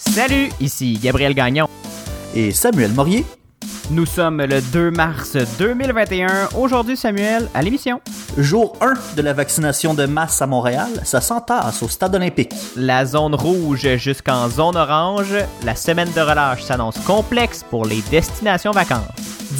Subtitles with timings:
[0.00, 1.68] Salut, ici Gabriel Gagnon.
[2.34, 3.24] Et Samuel Morier.
[3.90, 6.48] Nous sommes le 2 mars 2021.
[6.56, 8.00] Aujourd'hui, Samuel, à l'émission.
[8.38, 12.54] Jour 1 de la vaccination de masse à Montréal, ça s'entasse au stade olympique.
[12.76, 15.34] La zone rouge jusqu'en zone orange.
[15.64, 19.02] La semaine de relâche s'annonce complexe pour les destinations vacances.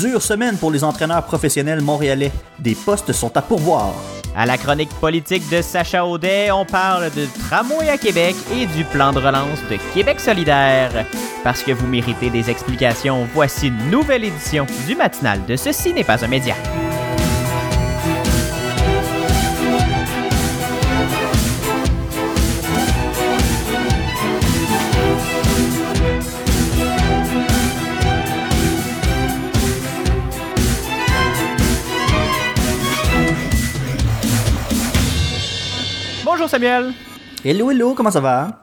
[0.00, 2.32] Dure semaine pour les entraîneurs professionnels montréalais.
[2.58, 3.92] Des postes sont à pourvoir.
[4.36, 8.84] À la chronique politique de Sacha Audet, on parle de tramway à Québec et du
[8.84, 11.06] plan de relance de Québec solidaire.
[11.42, 16.04] Parce que vous méritez des explications, voici une nouvelle édition du matinal de Ceci n'est
[16.04, 16.54] pas un média.
[36.50, 36.92] Samuel?
[37.44, 38.60] Hello, hello, comment ça va?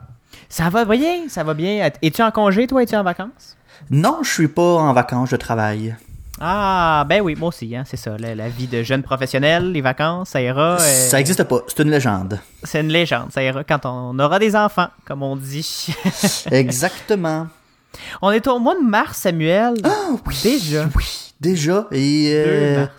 [0.49, 1.89] Ça va bien, ça va bien.
[2.01, 2.83] Es-tu en congé, toi?
[2.83, 3.55] Es-tu en vacances?
[3.89, 5.95] Non, je suis pas en vacances, je travaille.
[6.39, 8.17] Ah, ben oui, moi aussi, hein, c'est ça.
[8.19, 10.75] La, la vie de jeune professionnel, les vacances, ça ira.
[10.75, 12.39] euh, Ça existe pas, c'est une légende.
[12.61, 15.87] C'est une légende, ça ira quand on aura des enfants, comme on dit.
[16.51, 17.47] Exactement.
[18.21, 19.75] on est au mois de mars, Samuel.
[20.43, 20.89] Déjà.
[20.93, 21.05] Oui,
[21.39, 21.87] déjà.
[21.91, 22.91] Et 2 euh, mars.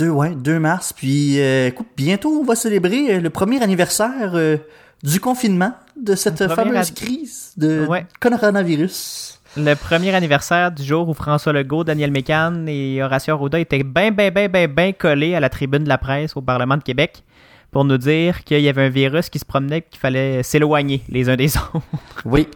[0.00, 0.92] 2, ouais, 2 mars.
[0.94, 4.56] Puis, euh, écoute, bientôt, on va célébrer euh, le premier anniversaire euh,
[5.02, 8.06] du confinement de cette fameuse crise de Ouais.
[8.18, 9.40] coronavirus.
[9.56, 14.10] Le premier anniversaire du jour où François Legault, Daniel Mécan et Horacio Arruda étaient bien,
[14.10, 17.22] bien, bien, bien, bien collés à la tribune de la presse au Parlement de Québec
[17.70, 21.02] pour nous dire qu'il y avait un virus qui se promenait et qu'il fallait s'éloigner
[21.08, 21.80] les uns des autres.
[22.24, 22.48] Oui,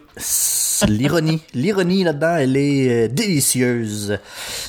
[0.87, 1.41] l'ironie.
[1.53, 4.19] L'ironie là-dedans, elle est euh, délicieuse.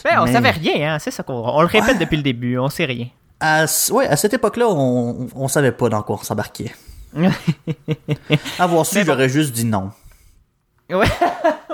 [0.04, 2.58] Ben, on Mais- savait rien, hein, c'est ça qu'on on le répète depuis le début,
[2.58, 3.08] on sait rien.
[3.40, 6.74] À, ouais, à cette époque-là, on, on savait pas dans quoi on s'embarquait.
[8.58, 9.04] Avoir su, bon.
[9.06, 9.90] j'aurais juste dit non.
[10.90, 11.06] Ouais.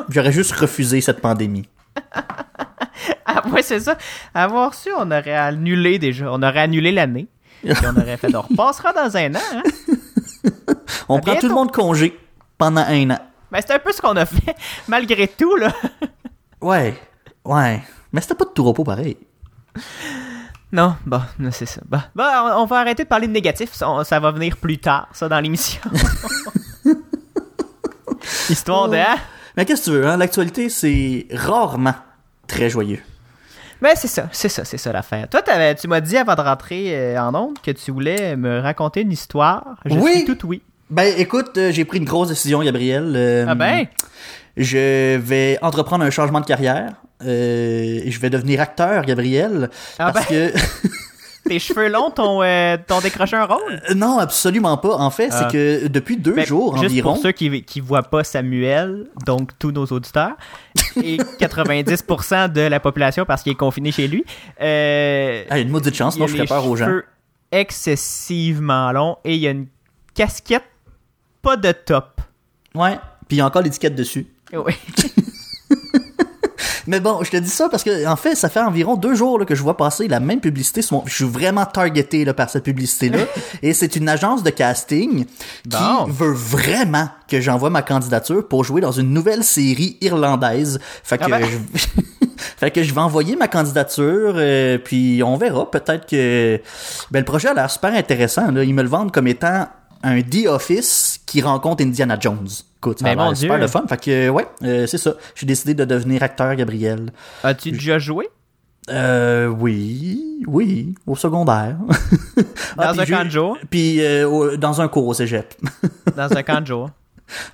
[0.09, 1.69] J'aurais juste refusé cette pandémie.
[3.25, 3.97] Ah, ouais, c'est ça.
[4.35, 6.31] Avoir su, on aurait annulé déjà.
[6.31, 7.27] On aurait annulé l'année.
[7.63, 9.41] Puis on aurait fait, on repassera dans un an.
[9.55, 9.63] Hein?
[11.09, 12.19] On À prend tout le monde congé
[12.59, 13.19] pendant un an.
[13.51, 14.55] Ben, c'est un peu ce qu'on a fait,
[14.89, 15.73] malgré tout, là.
[16.61, 16.97] Ouais,
[17.45, 17.83] ouais.
[18.13, 19.17] Mais c'était pas de tout repos pareil.
[20.71, 21.81] Non, bon, non, c'est ça.
[21.89, 23.73] Bon, Bon, on on va arrêter de parler de négatif.
[23.73, 25.81] Ça, ça va venir plus tard, ça, dans l'émission.
[28.49, 28.97] Histoire de...
[28.97, 29.17] hein?
[29.57, 30.17] Mais qu'est-ce que tu veux, hein?
[30.17, 31.95] L'actualité, c'est rarement
[32.47, 33.03] très joyeux.
[33.83, 35.29] Ben, c'est ça, c'est ça, c'est ça l'affaire.
[35.29, 38.61] Toi, t'avais- tu m'as dit avant de rentrer euh, en onde que tu voulais me
[38.61, 39.65] raconter une histoire.
[39.85, 40.19] Je Oui.
[40.19, 40.63] suis tout oui.
[40.89, 43.13] Ben, écoute, euh, j'ai pris une grosse décision, Gabriel.
[43.17, 43.87] Euh, Ah ben?
[44.57, 46.93] Je vais entreprendre un changement de carrière.
[47.25, 49.71] Euh, je vais devenir acteur, Gabriel.
[49.99, 50.53] Ah parce ben?
[50.53, 50.59] que...
[51.45, 53.83] Tes cheveux longs t'ont euh, décroché un rôle?
[53.91, 54.95] Euh, Non, absolument pas.
[54.97, 55.49] En fait, Ah.
[55.49, 57.15] c'est que depuis deux Ben, jours juste environ.
[57.15, 60.33] pour ceux qui qui voient pas Samuel, donc tous nos auditeurs,
[61.03, 64.25] et 90% de la population parce qu'il est confiné chez lui,
[64.61, 66.85] euh, Ah, une maudite chance, sinon je ferais les peur aux gens.
[66.87, 67.05] cheveux
[67.51, 69.67] excessivement longs et il y a une
[70.15, 70.65] casquette
[71.43, 72.21] pas de top.
[72.75, 72.97] Ouais.
[73.27, 74.27] Puis il y a encore l'étiquette dessus.
[74.53, 74.75] Oui.
[76.87, 79.39] Mais bon, je te dis ça parce que en fait, ça fait environ deux jours
[79.39, 80.83] là, que je vois passer la même publicité.
[80.83, 81.05] Sur mon...
[81.07, 83.21] Je suis vraiment targeté là, par cette publicité-là.
[83.63, 85.25] et c'est une agence de casting
[85.69, 85.79] qui
[86.09, 90.81] veut vraiment que j'envoie ma candidature pour jouer dans une nouvelle série irlandaise.
[91.03, 91.47] Fait que, Ah ben.
[91.47, 92.27] je...
[92.57, 95.71] fait que je vais envoyer ma candidature, euh, puis on verra.
[95.71, 96.61] Peut-être que
[97.11, 98.51] ben, le projet a l'air super intéressant.
[98.51, 98.65] Là.
[98.65, 99.69] Ils me le vendent comme étant
[100.03, 102.47] un The Office qui rencontre Indiana Jones.
[102.77, 103.85] Écoute, ça a super le fun.
[103.89, 105.15] Fait que, ouais, euh, c'est ça.
[105.35, 107.11] J'ai décidé de devenir acteur, Gabriel.
[107.43, 108.29] As-tu déjà joué?
[108.91, 111.77] Euh, oui, oui, au secondaire.
[112.79, 113.59] Ah, Dans un camp de jour?
[113.71, 115.55] Puis euh, dans un cours au cégep.
[116.17, 116.91] Dans un camp de jour.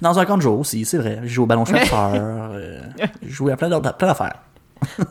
[0.00, 1.18] dans un camp de jour aussi, c'est vrai.
[1.22, 2.12] J'ai joué au ballon chasseur.
[2.14, 2.80] euh,
[3.22, 4.40] j'ai joué à plein d'autres- plein d'affaires.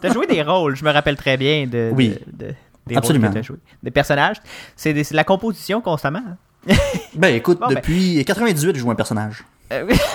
[0.01, 2.17] T'as joué des rôles, je me rappelle très bien de, Oui.
[2.27, 2.53] de- de-
[2.87, 3.27] des Absolument.
[3.27, 3.57] rôles que t'as joué.
[3.83, 4.37] Des personnages.
[4.75, 6.19] C'est des- c'est de la composition constamment.
[6.27, 6.37] hein?
[7.15, 7.75] Ben écoute, Bon, ben.
[7.75, 9.43] depuis 98, je joue un personnage.
[9.71, 9.95] Euh, oui.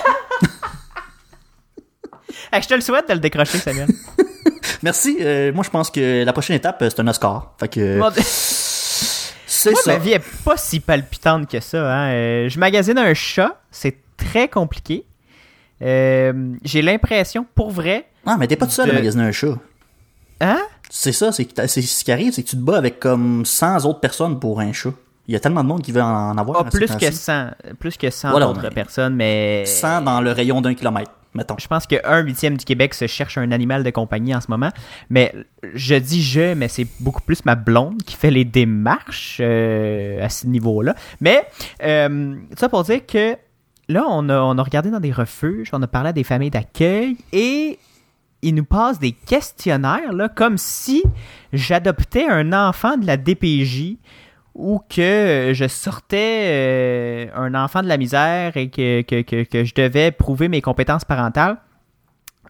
[2.51, 3.87] Hey, je te le souhaite de le décrocher, Samuel.
[4.83, 5.17] Merci.
[5.21, 7.53] euh, moi, je pense que la prochaine étape, euh, c'est un Oscar.
[7.59, 7.99] Fait que
[9.47, 9.93] c'est Moi, ça.
[9.93, 11.91] ma vie est pas si palpitante que ça.
[11.91, 12.11] Hein.
[12.11, 15.05] Euh, je magasine un chat, c'est très compliqué.
[15.81, 19.57] J'ai l'impression, pour vrai, Ah, mais t'es pas tout seul de- à magasiner un chat.
[20.41, 20.61] hein?
[20.89, 23.85] C'est ça, c'est c'est ce qui arrive, c'est que tu te bats avec comme 100
[23.85, 24.91] autres personnes pour un chat.
[25.27, 26.63] Il y a tellement de monde qui veut en avoir.
[26.65, 30.59] Ah, plus que 100, plus que 100 Voilà, autres personnes, mais 100 dans le rayon
[30.59, 31.55] d'un kilomètre, mettons.
[31.57, 34.47] je pense que un huitième du Québec se cherche un animal de compagnie en ce
[34.49, 34.69] moment.
[35.09, 35.33] Mais
[35.73, 40.27] je dis je, mais c'est beaucoup plus ma blonde qui fait les démarches euh, à
[40.27, 40.93] ce niveau-là.
[41.21, 41.47] Mais
[41.83, 43.37] euh, ça pour dire que
[43.87, 46.51] là, on a, on a regardé dans des refuges, on a parlé à des familles
[46.51, 47.79] d'accueil et
[48.41, 51.01] ils nous passent des questionnaires, là, comme si
[51.53, 53.95] j'adoptais un enfant de la DPJ
[54.55, 59.63] ou que je sortais euh, un enfant de la misère et que, que, que, que
[59.63, 61.57] je devais prouver mes compétences parentales.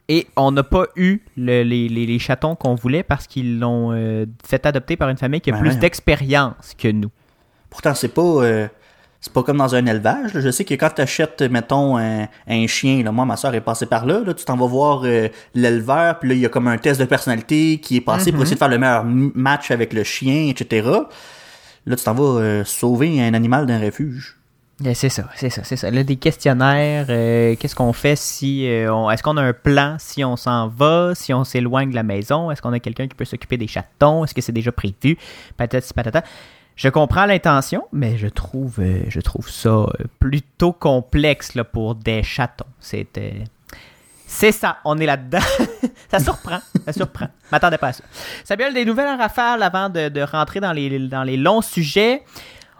[0.10, 3.94] Et on n'a pas eu le- les, les- les chatons qu'on voulait parce qu'ils l'ont
[3.94, 7.10] euh, fait adopter par une famille qui a Ben plus d'expérience que nous.
[7.70, 8.22] Pourtant, c'est pas.
[8.22, 8.68] euh,
[9.22, 10.34] c'est pas comme dans un élevage.
[10.34, 10.42] là.
[10.42, 13.62] Je sais que quand tu achètes, mettons, un, un chien, là, moi, ma soeur est
[13.62, 15.06] passée par là, là tu t'en vas voir
[15.56, 18.36] l'éleveur, puis là, il y a comme un test de personnalité qui est passé Mhm.
[18.36, 20.90] pour essayer de faire le meilleur match avec le chien, etc.
[21.86, 24.38] Là, tu t'en vas euh, sauver un animal d'un refuge.
[24.84, 25.92] Eh, C'est ça, c'est ça, c'est ça.
[25.92, 29.98] Là, des questionnaires, euh, qu'est-ce qu'on fait si euh, on, est-ce qu'on a un plan
[30.00, 33.16] si on s'en va, si on s'éloigne de la maison, est-ce qu'on a quelqu'un qui
[33.16, 35.18] peut s'occuper des chatons, est-ce que c'est déjà prévu,
[35.58, 36.24] patati patata.
[36.76, 39.86] Je comprends l'intention, mais je trouve, je trouve ça
[40.20, 42.66] plutôt complexe là, pour des chatons.
[42.96, 43.32] Euh,
[44.34, 45.38] c'est ça, on est là-dedans.
[46.12, 47.28] ça surprend, ça surprend.
[47.52, 48.04] M'attendais pas à ça.
[48.44, 52.24] Samuel, des nouvelles en rafale avant de, de rentrer dans les, dans les longs sujets.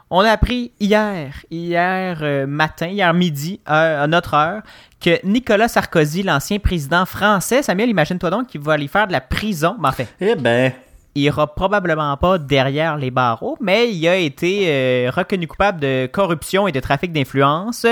[0.10, 4.62] On a appris hier, hier euh, matin, hier midi, à notre heure,
[5.00, 9.22] que Nicolas Sarkozy, l'ancien président français, Samuel, imagine-toi donc qu'il va aller faire de la
[9.22, 9.76] prison.
[9.80, 10.72] Mais en fait, Eh ben,
[11.16, 16.10] il ira probablement pas derrière les barreaux, mais il a été euh, reconnu coupable de
[16.12, 17.86] corruption et de trafic d'influence.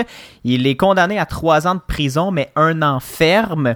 [0.44, 3.76] Il est condamné à trois ans de prison, mais un an ferme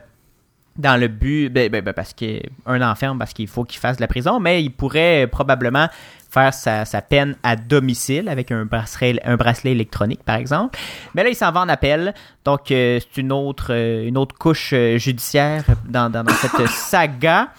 [0.77, 3.80] dans le but, ben, ben, ben, parce que un an ferme parce qu'il faut qu'il
[3.80, 5.88] fasse de la prison, mais il pourrait probablement
[6.30, 10.77] faire sa, sa peine à domicile avec un bracelet, un bracelet électronique, par exemple.
[11.13, 12.13] Mais là, il s'en va en appel,
[12.44, 17.50] donc euh, c'est une autre, euh, une autre couche judiciaire dans, dans, dans cette saga.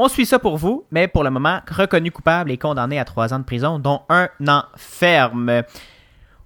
[0.00, 3.34] On suit ça pour vous, mais pour le moment, reconnu coupable et condamné à trois
[3.34, 5.64] ans de prison, dont un an ferme.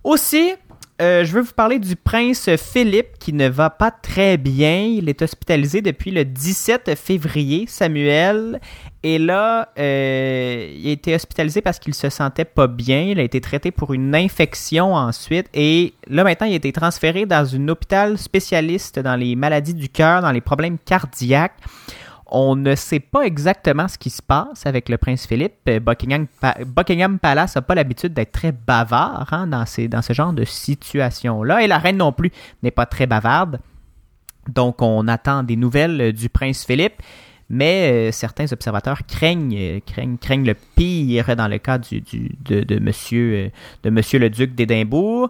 [0.05, 0.55] Aussi,
[1.03, 4.85] euh, je veux vous parler du prince Philippe qui ne va pas très bien.
[4.85, 8.59] Il est hospitalisé depuis le 17 février, Samuel.
[9.03, 13.03] Et là, euh, il a été hospitalisé parce qu'il se sentait pas bien.
[13.03, 15.49] Il a été traité pour une infection ensuite.
[15.53, 19.91] Et là, maintenant, il a été transféré dans un hôpital spécialiste dans les maladies du
[19.91, 21.59] cœur, dans les problèmes cardiaques.
[22.34, 25.52] On ne sait pas exactement ce qui se passe avec le prince Philippe.
[25.69, 30.00] Euh, Buckingham, Pa- Buckingham Palace n'a pas l'habitude d'être très bavard hein, dans, ces, dans
[30.00, 31.62] ce genre de situation-là.
[31.62, 32.31] Et la reine non plus
[32.62, 33.61] n'est pas très bavarde.
[34.49, 36.94] Donc, on attend des nouvelles euh, du prince Philippe.
[37.50, 42.61] Mais euh, certains observateurs craignent, craignent, craignent le pire dans le cas du, du- de,
[42.62, 43.50] de, monsieur,
[43.82, 45.29] de monsieur le duc d'Édimbourg.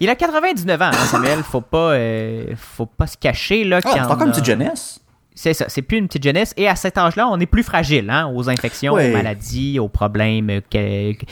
[0.00, 1.40] Il a 99 ans, hein, Samuel.
[1.42, 3.80] Faut pas, euh, faut pas se cacher là.
[3.84, 5.00] ah, c'est encore une a- petite jeunesse.
[5.38, 6.52] C'est ça, c'est plus une petite jeunesse.
[6.56, 9.10] Et à cet âge-là, on est plus fragile hein, aux infections, Ouais.
[9.10, 11.24] aux maladies, aux problèmes euh, que- que-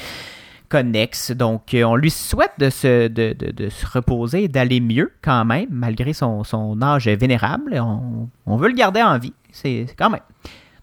[0.69, 1.31] connexes.
[1.33, 5.13] Donc, euh, on lui souhaite de se, de, de- de se reposer et d'aller mieux
[5.23, 7.79] quand même, malgré son, son âge vénérable.
[7.81, 9.33] On, on veut le garder en vie.
[9.53, 10.21] C'est c'est quand même.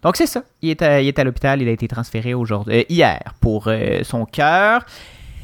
[0.02, 0.44] Donc, c'est ça.
[0.62, 1.62] Il est à, il est à l'hôpital.
[1.62, 4.86] Il a été transféré aujourd'hui, euh, hier pour euh, son cœur.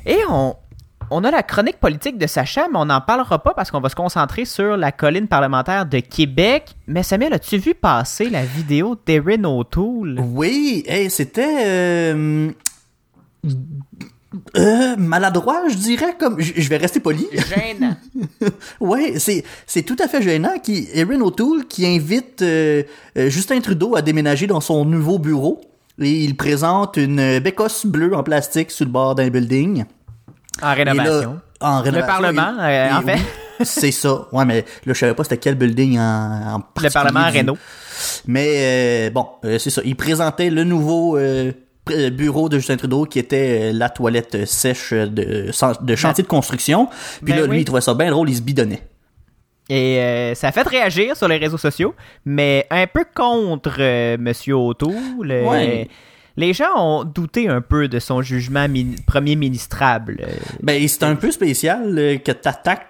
[0.06, 0.56] Et on,
[1.12, 3.90] on a la chronique politique de Sacha, mais on n'en parlera pas parce qu'on va
[3.90, 6.76] se concentrer sur la colline parlementaire de Québec.
[6.88, 10.20] Mais Samuel, as-tu vu passer la vidéo d'Erin O'Toole?
[10.20, 12.52] Oui, hey, c'était euh,
[14.58, 16.16] euh, maladroit, je dirais.
[16.20, 17.28] Comme, je vais rester poli.
[17.32, 17.96] Gênant.
[18.80, 20.60] Ouais, c'est c'est tout à fait gênant.
[20.62, 22.84] Qui Erin O'Toole qui invite euh,
[23.18, 25.62] euh, Justin Trudeau à déménager dans son nouveau bureau
[26.01, 29.86] et il présente une bécosse bleue en plastique sur le bord d'un building.
[30.62, 31.39] En là, rénovation.
[31.62, 33.13] en Le rénovation, Parlement, il- euh, en fait.
[33.16, 33.22] oui,
[33.66, 34.28] c'est ça.
[34.32, 37.30] Ouais, mais là, je savais pas c'était quel building en, en Le particulier Parlement à
[37.30, 37.58] Renault.
[38.28, 39.82] Mais euh, bon, euh, c'est ça.
[39.84, 41.51] Il présentait le nouveau euh,
[42.12, 45.51] bureau de Justin Trudeau qui était la toilette sèche de,
[45.82, 46.88] de chantier de construction.
[47.24, 47.60] Puis Ben là, lui, oui.
[47.62, 48.82] il trouvait ça bien drôle, il se bidonnait.
[49.72, 51.94] Et euh, ça a fait réagir sur les réseaux sociaux,
[52.25, 54.96] mais un peu contre euh, Monsieur O'Toole.
[55.46, 55.88] Ouais.
[56.39, 60.25] Les gens ont douté un peu de son jugement mi- premier ministrable.
[60.63, 62.88] Ben, c'est un peu spécial euh, que t'attaques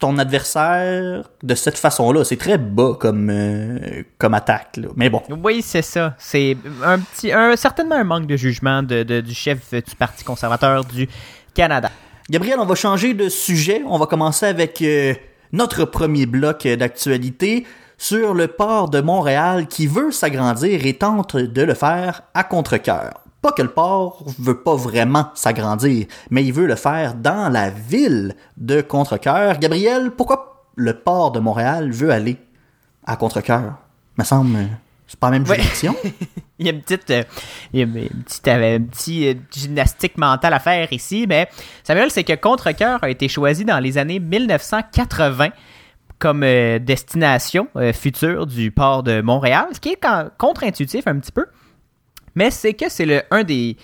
[0.00, 2.24] ton adversaire de cette façon-là.
[2.24, 4.76] C'est très bas comme, euh, comme attaque.
[4.78, 4.88] Là.
[4.96, 5.22] Mais bon.
[5.44, 6.14] Oui, c'est ça.
[6.18, 10.24] C'est un petit, un, certainement un manque de jugement de, de- du chef du Parti
[10.24, 11.06] conservateur du
[11.54, 11.90] Canada.
[12.28, 13.82] Gabriel, on va changer de sujet.
[13.86, 15.14] On va commencer avec euh,
[15.52, 17.66] notre premier bloc d'actualité
[18.00, 23.20] sur le port de Montréal qui veut s'agrandir et tente de le faire à contre-cœur.
[23.42, 27.68] Pas que le port veut pas vraiment s'agrandir, mais il veut le faire dans la
[27.68, 29.58] ville de Contrecoeur.
[29.58, 32.38] Gabriel, pourquoi le port de Montréal veut aller
[33.04, 33.74] à Contrecoeur?
[34.16, 34.64] Me semble, euh,
[35.06, 35.94] C'est pas la même juridiction.
[36.58, 37.24] il y a une petite, euh,
[37.74, 41.50] il y a une petite, euh, une petite euh, gymnastique mentale à faire ici, mais
[41.84, 45.50] Samuel, c'est que Contrecoeur a été choisi dans les années 1980
[46.20, 50.06] comme euh, destination euh, future du port de Montréal, ce qui est
[50.38, 51.46] contre-intuitif un petit peu,
[52.36, 53.76] mais c'est que c'est un des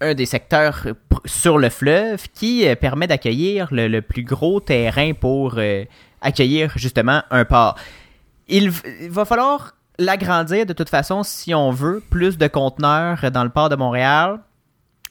[0.00, 0.86] un des secteurs
[1.26, 5.60] sur le fleuve qui euh, permet d'accueillir le, le plus gros terrain pour
[6.20, 7.76] accueillir justement un port.
[8.48, 13.50] Il va falloir l'agrandir de toute façon si on veut plus de conteneurs dans le
[13.50, 14.40] port de Montréal.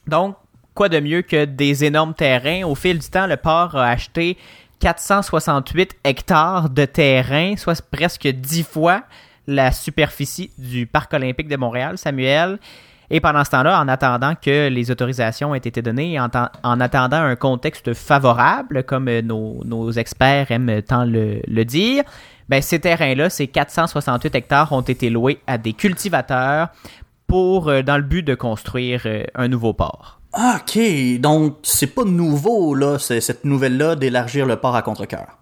[0.06, 0.36] Donc,
[0.74, 2.64] quoi de mieux que des énormes terrains?
[2.64, 4.36] Au fil du temps, le port a acheté
[4.82, 9.04] 468 hectares de terrain, soit presque 10 fois
[9.46, 12.58] la superficie du Parc olympique de Montréal, Samuel.
[13.08, 16.28] Et pendant ce temps-là, en attendant que les autorisations aient été données, en,
[16.64, 22.02] en attendant un contexte favorable, comme euh, nos, nos experts aiment tant le, le dire,
[22.48, 26.70] ben, ces terrains-là, ces 468 hectares, ont été loués à des cultivateurs
[27.28, 30.21] pour, euh, dans le but de construire euh, un nouveau port.
[30.32, 35.38] Ah, ok, donc c'est pas nouveau, là, cette nouvelle-là d'élargir le port à contre-cœur.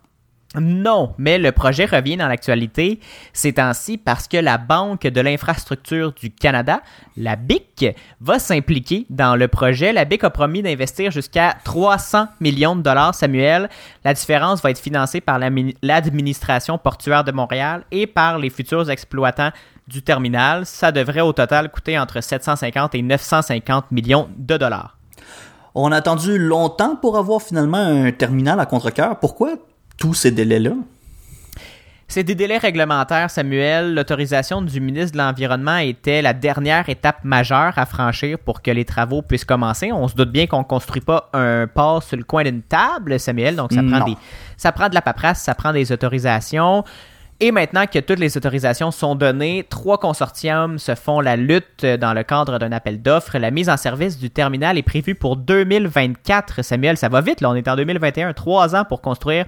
[0.58, 2.98] Non, mais le projet revient dans l'actualité
[3.32, 6.82] ces temps-ci parce que la Banque de l'infrastructure du Canada,
[7.16, 9.92] la BIC, va s'impliquer dans le projet.
[9.92, 13.68] La BIC a promis d'investir jusqu'à 300 millions de dollars, Samuel.
[14.02, 19.52] La différence va être financée par l'administration portuaire de Montréal et par les futurs exploitants
[19.90, 20.64] du terminal.
[20.64, 24.96] Ça devrait au total coûter entre 750 et 950 millions de dollars.
[25.74, 29.18] On a attendu longtemps pour avoir finalement un terminal à contre-cœur.
[29.18, 29.50] Pourquoi
[29.98, 30.72] tous ces délais-là?
[32.08, 33.94] C'est des délais réglementaires, Samuel.
[33.94, 38.84] L'autorisation du ministre de l'Environnement était la dernière étape majeure à franchir pour que les
[38.84, 39.92] travaux puissent commencer.
[39.92, 43.20] On se doute bien qu'on ne construit pas un port sur le coin d'une table,
[43.20, 43.54] Samuel.
[43.54, 44.16] Donc, ça prend, des,
[44.56, 46.82] ça prend de la paperasse, ça prend des autorisations.
[47.42, 52.12] Et maintenant que toutes les autorisations sont données, trois consortiums se font la lutte dans
[52.12, 53.38] le cadre d'un appel d'offres.
[53.38, 56.62] La mise en service du terminal est prévue pour 2024.
[56.62, 57.48] Samuel, ça va vite, là.
[57.48, 58.34] On est en 2021.
[58.34, 59.46] Trois ans pour construire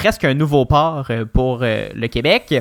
[0.00, 2.54] presque un nouveau port euh, pour euh, le Québec.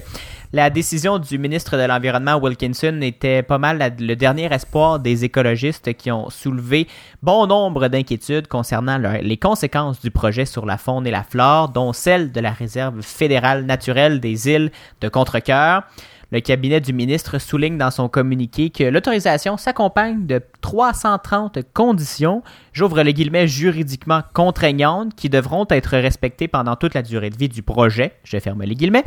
[0.51, 5.93] La décision du ministre de l'Environnement, Wilkinson, était pas mal le dernier espoir des écologistes
[5.93, 6.87] qui ont soulevé
[7.21, 11.93] bon nombre d'inquiétudes concernant les conséquences du projet sur la faune et la flore, dont
[11.93, 15.83] celle de la réserve fédérale naturelle des îles de Contrecoeur.
[16.31, 22.41] Le cabinet du ministre souligne dans son communiqué que l'autorisation s'accompagne de 330 conditions,
[22.73, 27.49] j'ouvre les guillemets juridiquement contraignantes, qui devront être respectées pendant toute la durée de vie
[27.49, 29.05] du projet, je ferme les guillemets.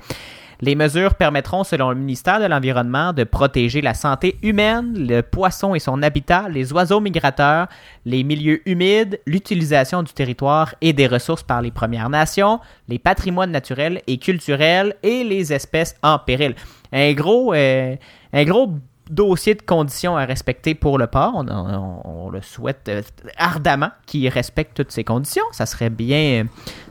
[0.64, 5.74] Les mesures permettront, selon le ministère de l'Environnement, de protéger la santé humaine, le poisson
[5.74, 7.66] et son habitat, les oiseaux migrateurs,
[8.06, 13.50] les milieux humides, l'utilisation du territoire et des ressources par les Premières Nations, les patrimoines
[13.50, 16.54] naturels et culturels et les espèces en péril.
[16.92, 17.96] Un gros, euh,
[18.32, 18.72] un gros
[19.10, 21.44] dossier de conditions à respecter pour le port.
[21.44, 23.02] On, le souhaite euh,
[23.36, 25.44] ardemment qu'il respecte toutes ces conditions.
[25.50, 26.46] Ça serait bien,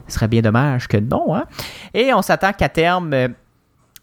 [0.06, 1.34] ça serait bien dommage que non.
[1.34, 1.44] Hein?
[1.94, 3.28] Et on s'attend qu'à terme, euh,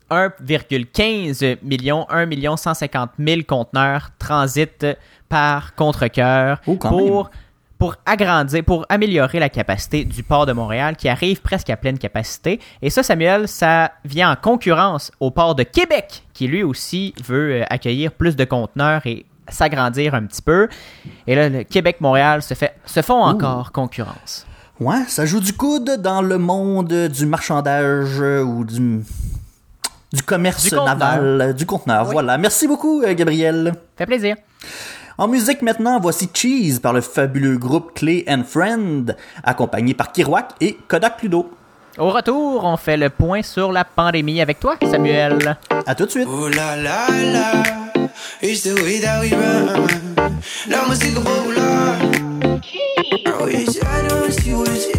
[0.09, 4.87] 1,15 million, 1 million 150 000 conteneurs transitent
[5.27, 7.29] par contre-cœur Oh, pour,
[7.77, 11.97] pour agrandir, pour améliorer la capacité du port de Montréal qui arrive presque à pleine
[11.97, 12.59] capacité.
[12.81, 17.61] Et ça, Samuel, ça vient en concurrence au port de Québec qui lui aussi veut
[17.61, 20.67] euh, accueillir plus de conteneurs et s'agrandir un petit peu.
[21.27, 24.45] Et là, le Québec-Montréal se, fait, se font encore concurrence.
[24.79, 29.01] Ouais, ça joue du coude dans le monde du marchandage euh, ou du,
[30.11, 32.05] du commerce Du naval, euh, du conteneur.
[32.05, 32.37] Voilà.
[32.37, 33.73] Merci beaucoup, euh, Gabriel.
[33.97, 34.35] Fait plaisir.
[35.17, 40.51] En musique maintenant, voici Cheese par le fabuleux groupe Clay and Friend, accompagné par Kirouac
[40.61, 41.51] et Kodak Pluto.
[41.97, 45.57] Au retour, on fait le point sur la pandémie avec toi, Samuel.
[45.85, 46.27] À tout de suite.
[46.27, 47.51] Ooh la la la,
[48.41, 49.87] it's the way that we run.
[50.69, 51.97] La música popular.
[53.25, 54.98] I wish I don't see what's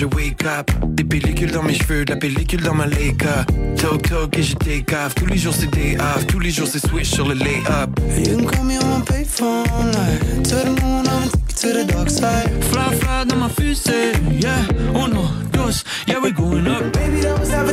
[0.00, 0.70] je wake up.
[0.96, 3.44] Des pellicules dans mes cheveux, de la pellicule dans ma Leica.
[3.76, 5.14] Talk talk et je take off.
[5.14, 6.26] Tous les jours c'est day off.
[6.26, 7.90] Tous les jours c'est switch sur le lay-up.
[8.16, 9.66] You can call me on my payphone.
[9.92, 12.48] Like, to the moon, I'ma take you to the dark side.
[12.70, 14.64] Fly, fly dans ma fusée, yeah.
[14.94, 16.92] Uno, dos, yeah, we going up.
[16.94, 17.68] Baby, that was have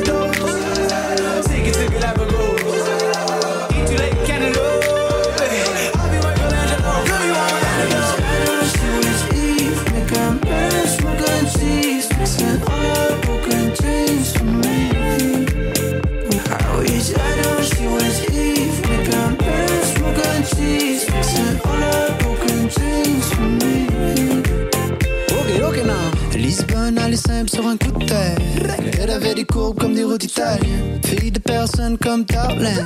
[29.37, 30.99] des courbes comme des routes italiennes.
[31.05, 32.83] Fille de personne comme Tarlin.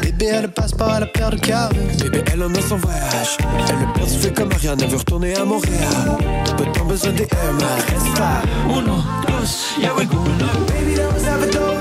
[0.00, 1.76] Bébé, elle a le passeport à la paire de Calvin.
[2.00, 3.36] Bébé, elle en a son voyage.
[3.40, 6.16] Elle a perdu fait comme Ariane, elle veut retourner à Montréal.
[6.56, 8.44] Peu de temps besoin des Air Max.
[8.70, 10.68] Uno, dos, yeah, we going up.
[10.68, 11.77] Baby, that was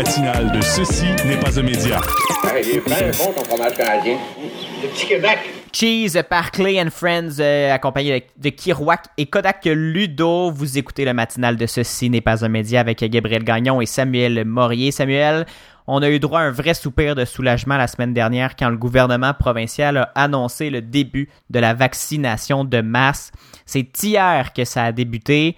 [0.00, 2.00] écoutez le matinal de Ceci n'est pas un média.
[2.62, 4.16] il est bien bon ton fromage canadien.
[4.82, 5.38] Le petit Québec.
[5.72, 10.50] Cheese par Clay and Friends, euh, accompagné de, de Kirouac et Kodak Ludo.
[10.50, 14.44] Vous écoutez le matinal de Ceci n'est pas un média avec Gabriel Gagnon et Samuel
[14.44, 14.90] Morier.
[14.92, 15.46] Samuel,
[15.86, 18.76] on a eu droit à un vrai soupir de soulagement la semaine dernière quand le
[18.76, 23.30] gouvernement provincial a annoncé le début de la vaccination de masse.
[23.66, 25.56] C'est hier que ça a débuté.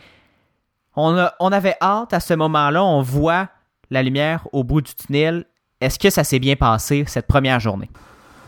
[0.97, 3.49] On, a- on avait hâte à ce moment-là, on voit
[3.90, 5.44] la lumière au bout du tunnel.
[5.80, 7.90] Est-ce que ça s'est bien passé cette première journée?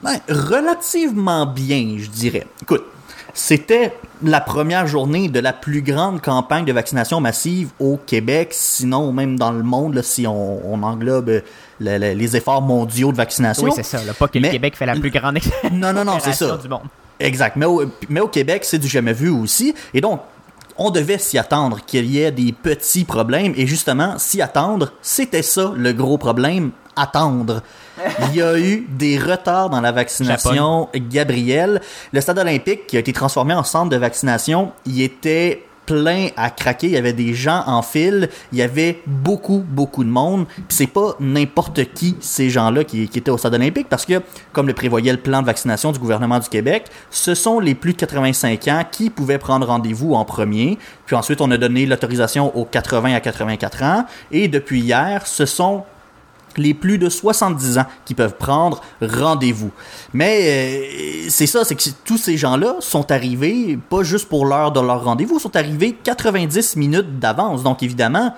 [0.02, 2.46] Ben, relativement bien, je dirais.
[2.60, 2.84] Écoute,
[3.34, 9.12] c'était la première journée de la plus grande campagne de vaccination massive au Québec, sinon
[9.12, 11.40] même dans le monde, là, si on, on englobe euh,
[11.80, 13.64] le- le- les efforts mondiaux de vaccination.
[13.64, 14.04] Oui, c'est ça.
[14.04, 15.38] là, pas que le Québec fait la plus grande
[15.72, 16.44] Non, non, non, c'est ça.
[16.46, 16.88] opération du monde.
[17.18, 17.56] Exact.
[17.56, 19.74] Mais au, mais au Québec, c'est du jamais vu aussi.
[19.94, 20.20] Et donc,
[20.76, 23.54] on devait s'y attendre qu'il y ait des petits problèmes.
[23.56, 26.72] Et justement, s'y attendre, c'était ça le gros problème.
[26.94, 27.62] Attendre.
[28.28, 30.88] Il y a eu des retards dans la vaccination.
[30.94, 31.80] Gabriel,
[32.12, 36.48] le stade olympique qui a été transformé en centre de vaccination, il était plein à
[36.48, 36.86] craquer.
[36.86, 38.30] Il y avait des gens en file.
[38.50, 40.46] Il y avait beaucoup, beaucoup de monde.
[40.46, 44.22] Puis c'est pas n'importe qui, ces gens-là, qui, qui étaient au stade olympique, parce que,
[44.54, 47.92] comme le prévoyait le plan de vaccination du gouvernement du Québec, ce sont les plus
[47.92, 50.78] de 85 ans qui pouvaient prendre rendez-vous en premier.
[51.04, 54.06] Puis ensuite, on a donné l'autorisation aux 80 à 84 ans.
[54.30, 55.84] Et depuis hier, ce sont
[56.58, 59.70] les plus de 70 ans qui peuvent prendre rendez-vous.
[60.12, 64.72] Mais euh, c'est ça, c'est que tous ces gens-là sont arrivés, pas juste pour l'heure
[64.72, 67.62] de leur rendez-vous, sont arrivés 90 minutes d'avance.
[67.62, 68.34] Donc évidemment,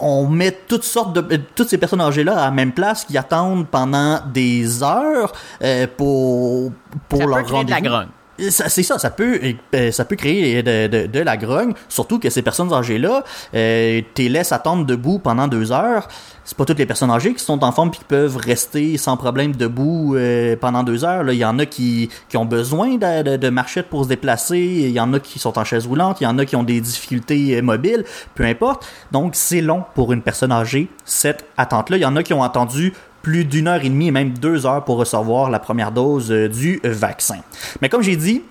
[0.00, 3.04] on met toutes sortes de euh, toutes ces personnes âgées là à la même place
[3.04, 6.72] qui attendent pendant des heures euh, pour
[7.08, 8.08] pour Ça leur rendez-vous.
[8.38, 9.40] C'est ça, ça peut,
[9.74, 13.22] euh, ça peut créer de, la grogne, surtout que ces personnes âgées-là,
[13.54, 16.08] euh, t'es laisses attendre debout pendant deux heures.
[16.44, 19.16] C'est pas toutes les personnes âgées qui sont en forme puis qui peuvent rester sans
[19.16, 21.30] problème debout euh, pendant deux heures.
[21.30, 24.58] Il y en a qui, ont besoin de, de, de marchettes pour se déplacer.
[24.58, 26.20] Il y en a qui sont en chaise roulante.
[26.20, 28.04] Il y en a qui ont des difficultés euh, mobiles.
[28.34, 28.86] Peu importe.
[29.10, 31.96] Donc, c'est long pour une personne âgée, cette attente-là.
[31.96, 32.92] Il y en a qui ont attendu
[33.24, 36.80] plus d'une heure et demie même deux heures pour recevoir la première dose euh, du
[36.84, 37.38] vaccin.
[37.80, 38.42] Mais comme j'ai dit,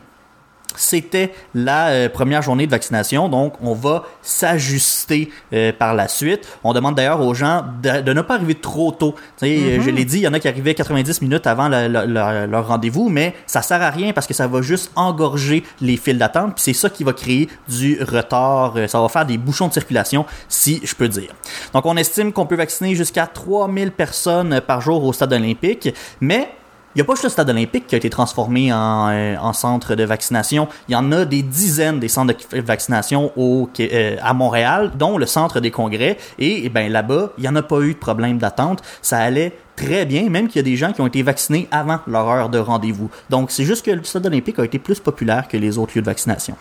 [0.76, 6.48] c'était la euh, première journée de vaccination, donc on va s'ajuster euh, par la suite.
[6.64, 9.16] On demande d'ailleurs aux gens de, de ne pas arriver trop tôt.
[9.44, 13.10] Euh, Je l'ai dit, il y en a qui arrivaient 90 minutes avant leur rendez-vous,
[13.10, 16.64] mais ça sert à rien parce que ça va juste engorger les files d'attente, puis
[16.64, 18.76] c'est ça qui va créer du retard.
[18.88, 21.34] Ça va faire des bouchons de circulation, si je peux dire.
[21.74, 26.50] Donc on estime qu'on peut vacciner jusqu'à 3000 personnes par jour au stade olympique, mais
[26.96, 29.54] il n'y a pas juste le stade olympique qui a été transformé en, euh, en
[29.54, 30.68] centre de vaccination.
[30.88, 35.18] Il y en a des dizaines des centres de vaccination au, euh, à Montréal, dont
[35.18, 36.18] le centre des congrès.
[36.38, 38.84] Et, eh ben là-bas, il n'y en a pas eu de problème d'attente.
[39.02, 42.00] Ça allait très bien, même qu'il y a des gens qui ont été vaccinés avant
[42.06, 43.10] leur heure de rendez-vous.
[43.30, 46.02] Donc c'est juste que le stade olympique a été plus populaire que les autres lieux
[46.02, 46.56] de vaccination.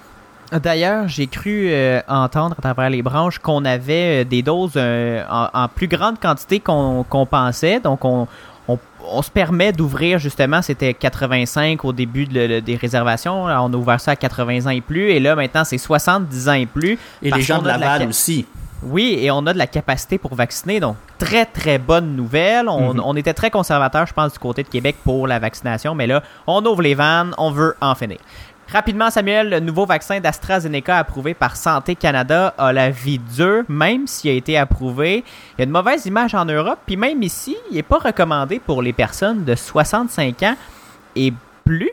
[0.61, 5.25] D'ailleurs, j'ai cru euh, entendre à travers les branches qu'on avait euh, des doses euh,
[5.31, 7.81] en, plus grande quantité qu'on pensait.
[7.81, 8.29] Donc, on,
[9.11, 13.45] on, se permet d'ouvrir justement, c'était 85 au début de des réservations.
[13.45, 15.11] On a ouvert ça à 80 ans et plus.
[15.11, 16.99] Et là, maintenant, c'est 70 ans et plus.
[17.23, 18.47] Et les gens de la Laval ca- aussi.
[18.85, 22.69] Oui, et on a de la capacité pour vacciner, donc très très bonne nouvelle.
[22.69, 23.03] On, Mhm.
[23.05, 26.21] on était très conservateur, je pense, du côté de Québec pour la vaccination, mais là,
[26.49, 28.19] on ouvre les vannes, on veut en finir.
[28.71, 34.07] Rapidement, Samuel, le nouveau vaccin d'AstraZeneca approuvé par Santé Canada a la vie dure, même
[34.07, 35.25] s'il a été approuvé.
[35.55, 38.59] Il y a une mauvaise image en Europe, puis même ici, il n'est pas recommandé
[38.59, 40.57] pour les personnes de 65 ans
[41.17, 41.91] et plus.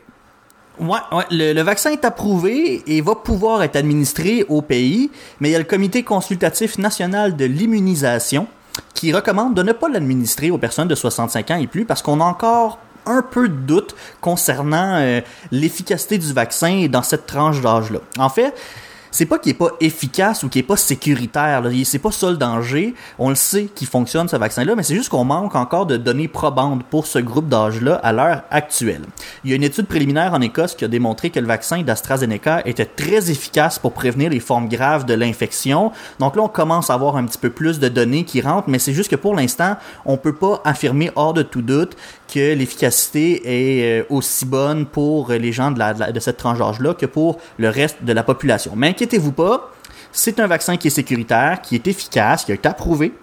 [0.79, 5.49] Ouais, ouais, le, le vaccin est approuvé et va pouvoir être administré au pays, mais
[5.49, 8.47] il y a le Comité consultatif national de l'immunisation
[8.93, 12.21] qui recommande de ne pas l'administrer aux personnes de 65 ans et plus parce qu'on
[12.21, 12.79] a encore
[13.09, 17.99] un peu de doute concernant euh, l'efficacité du vaccin dans cette tranche d'âge-là.
[18.17, 18.53] En fait,
[19.11, 21.63] c'est pas qu'il est pas efficace ou qu'il est pas sécuritaire.
[21.83, 22.93] C'est pas ça le danger.
[23.17, 26.27] On le sait qu'il fonctionne ce vaccin-là, mais c'est juste qu'on manque encore de données
[26.27, 29.01] probantes pour ce groupe d'âge-là à l'heure actuelle.
[29.43, 32.61] Il y a une étude préliminaire en Écosse qui a démontré que le vaccin d'AstraZeneca
[32.65, 35.91] était très efficace pour prévenir les formes graves de l'infection.
[36.19, 38.79] Donc là, on commence à avoir un petit peu plus de données qui rentrent, mais
[38.79, 41.95] c'est juste que pour l'instant, on peut pas affirmer hors de tout doute
[42.31, 46.93] que l'efficacité est euh, aussi bonne pour les gens de la- de cette tranche d'âge-là
[46.93, 48.73] que pour le reste de la population.
[48.75, 49.71] Mais inquiétez-vous pas,
[50.11, 53.13] c'est un vaccin qui est sécuritaire, qui est efficace, qui a été approuvé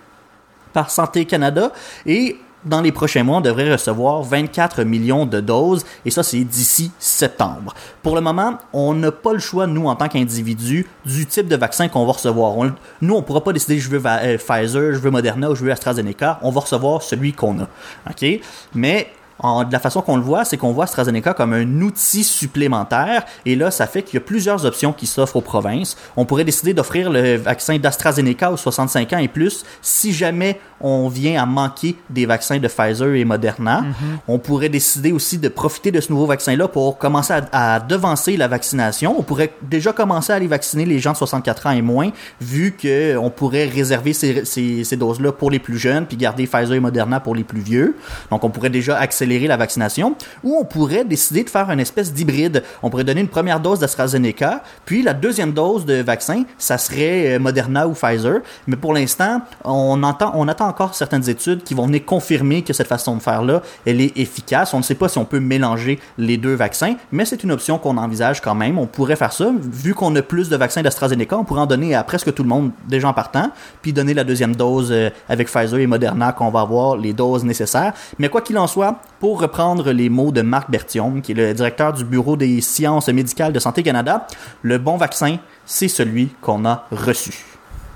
[0.73, 1.71] par Santé Canada
[2.07, 6.43] et dans les prochains mois, on devrait recevoir 24 millions de doses et ça, c'est
[6.43, 7.75] d'ici septembre.
[8.03, 11.57] Pour le moment, on n'a pas le choix, nous, en tant qu'individus, du type de
[11.57, 12.55] vaccin qu'on va recevoir.
[13.03, 15.63] Nous, on ne pourra pas décider je veux euh, Pfizer, je veux Moderna ou je
[15.63, 16.41] veux AstraZeneca.
[16.43, 17.69] On va recevoir celui qu'on a.
[18.11, 18.41] OK?
[18.75, 22.25] Mais en- de la façon qu'on le voit, c'est qu'on voit AstraZeneca comme un outil
[22.25, 23.25] supplémentaire.
[23.45, 25.97] Et là, ça fait qu'il y a plusieurs options qui s'offrent aux provinces.
[26.17, 31.09] On pourrait décider d'offrir le vaccin d'AstraZeneca aux 65 ans et plus si jamais on
[31.09, 33.83] vient à manquer des vaccins de Pfizer et Moderna.
[34.29, 38.37] On pourrait décider aussi de profiter de ce nouveau vaccin-là pour commencer à, à devancer
[38.37, 39.15] la vaccination.
[39.19, 42.77] On pourrait déjà commencer à aller vacciner les gens de 64 ans et moins, vu
[42.81, 46.81] qu'on pourrait réserver ces, ces- ces doses-là pour les plus jeunes, puis garder Pfizer et
[46.81, 47.97] Moderna pour les plus vieux.
[48.31, 50.15] Donc, on pourrait déjà accélérer la vaccination.
[50.45, 52.63] Ou on pourrait décider de faire une espèce d'hybride.
[52.83, 57.35] On pourrait donner une première dose d'AstraZeneca, puis la deuxième dose de vaccin, ça serait
[57.35, 58.41] euh, Moderna ou Pfizer.
[58.69, 62.73] Mais pour l'instant, on, entend, on attend encore certaines études qui vont venir confirmer que
[62.73, 64.73] cette façon de faire-là, elle est efficace.
[64.75, 67.79] On ne sait pas si on peut mélanger les deux vaccins, mais c'est une option
[67.79, 68.79] qu'on envisage quand même.
[68.79, 69.51] On pourrait faire ça.
[69.61, 72.49] Vu qu'on a plus de vaccins d'AstraZeneca, on pourrait en donner à presque tout le
[72.49, 73.51] monde déjà en partant,
[73.83, 77.45] puis donner la deuxième dose euh, avec Pfizer et Moderna qu'on va avoir les doses
[77.45, 77.93] nécessaires.
[78.19, 81.55] Mais quoi qu'il en soit, pour reprendre les mots de Marc Berthiaume, qui est le
[81.55, 84.27] directeur du Bureau des sciences médicales de Santé Canada,
[84.63, 87.45] le bon vaccin, c'est celui qu'on a reçu.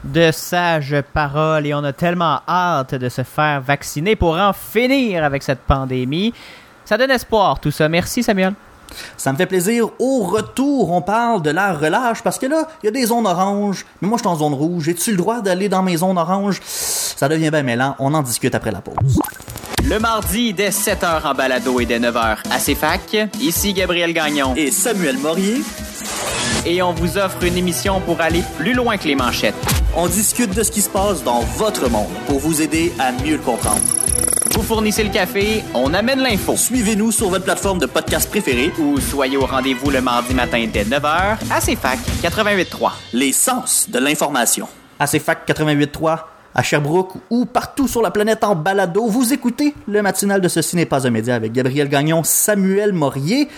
[0.04, 5.24] De sages paroles et on a tellement hâte de se faire vacciner pour en finir
[5.24, 6.32] avec cette pandémie.
[6.86, 7.88] Ça donne espoir tout ça.
[7.88, 8.54] Merci Samuel.
[9.16, 9.88] Ça me fait plaisir.
[9.98, 13.26] Au retour, on parle de la relâche parce que là, il y a des zones
[13.26, 13.86] oranges.
[14.00, 14.84] Mais moi, je suis en zone rouge.
[14.84, 16.60] J'ai-tu le droit d'aller dans mes zones oranges?
[16.64, 17.94] Ça devient bien mêlant.
[17.98, 19.20] On en discute après la pause.
[19.88, 24.70] Le mardi dès 7h en balado et dès 9h à CFAC, ici Gabriel Gagnon Et
[24.70, 25.62] Samuel Morier,
[26.66, 29.54] et on vous offre une émission pour aller plus loin que les manchettes.
[29.96, 33.32] on discute de ce qui se passe dans votre monde pour vous aider à mieux
[33.36, 33.80] le comprendre.
[34.54, 36.56] Vous fournissez le café, on amène l'info.
[36.56, 40.84] Suivez-nous sur votre plateforme de podcast préférée, Ou soyez au rendez-vous le mardi matin dès
[40.84, 42.90] 9h à CFAC 88.3.
[43.14, 44.68] les sens de l'information.
[44.98, 46.18] À CFAC 88.3,
[46.54, 50.76] à Sherbrooke ou partout sur la planète en balado, vous écoutez le matinal de Ceci
[50.76, 53.48] n'est pas un média avec Gabriel Gagnon, Samuel Morier.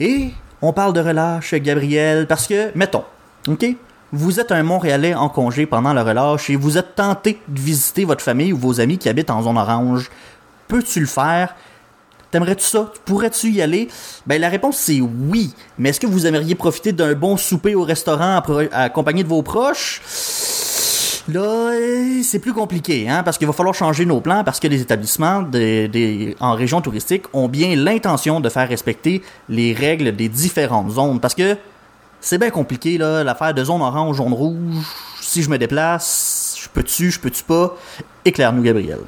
[0.00, 0.30] Et
[0.62, 3.04] on parle de relâche, Gabriel, parce que, mettons,
[3.48, 3.64] OK?
[4.12, 8.04] Vous êtes un Montréalais en congé pendant le relâche et vous êtes tenté de visiter
[8.04, 10.10] votre famille ou vos amis qui habitent en zone orange.
[10.68, 11.54] Peux-tu le faire?
[12.30, 12.92] T'aimerais-tu ça?
[13.04, 13.88] Pourrais-tu y aller?
[14.26, 15.54] Ben, la réponse, c'est oui.
[15.78, 20.00] Mais est-ce que vous aimeriez profiter d'un bon souper au restaurant accompagné de vos proches?
[21.28, 24.68] Là, euh, c'est plus compliqué, hein, parce qu'il va falloir changer nos plans, parce que
[24.68, 30.28] les établissements des- en région touristique ont bien l'intention de faire respecter les règles des
[30.28, 31.56] différentes zones, parce que
[32.20, 34.84] c'est bien compliqué, là, l'affaire de zone orange, zone rouge.
[35.20, 37.76] Si je me déplace, je peux-tu, je peux-tu pas?
[38.24, 39.00] Éclaire-nous, Gabriel.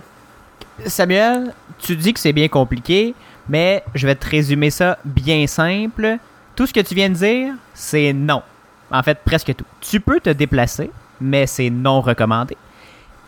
[0.87, 3.14] Samuel, tu dis que c'est bien compliqué,
[3.48, 6.18] mais je vais te résumer ça bien simple.
[6.57, 8.42] Tout ce que tu viens de dire, c'est non.
[8.90, 9.64] En fait, presque tout.
[9.81, 12.57] Tu peux te déplacer, mais c'est non recommandé.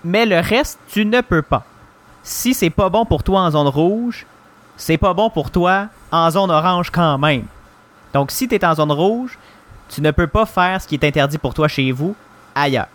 [0.04, 1.64] Mais le reste, tu ne peux pas.
[2.22, 4.26] Si c'est pas bon pour toi en zone rouge,
[4.76, 7.44] c'est pas bon pour toi en zone orange quand même.
[8.14, 9.38] Donc si tu es en zone rouge,
[9.88, 12.14] tu ne peux pas faire ce qui est interdit pour toi chez vous
[12.54, 12.88] ailleurs.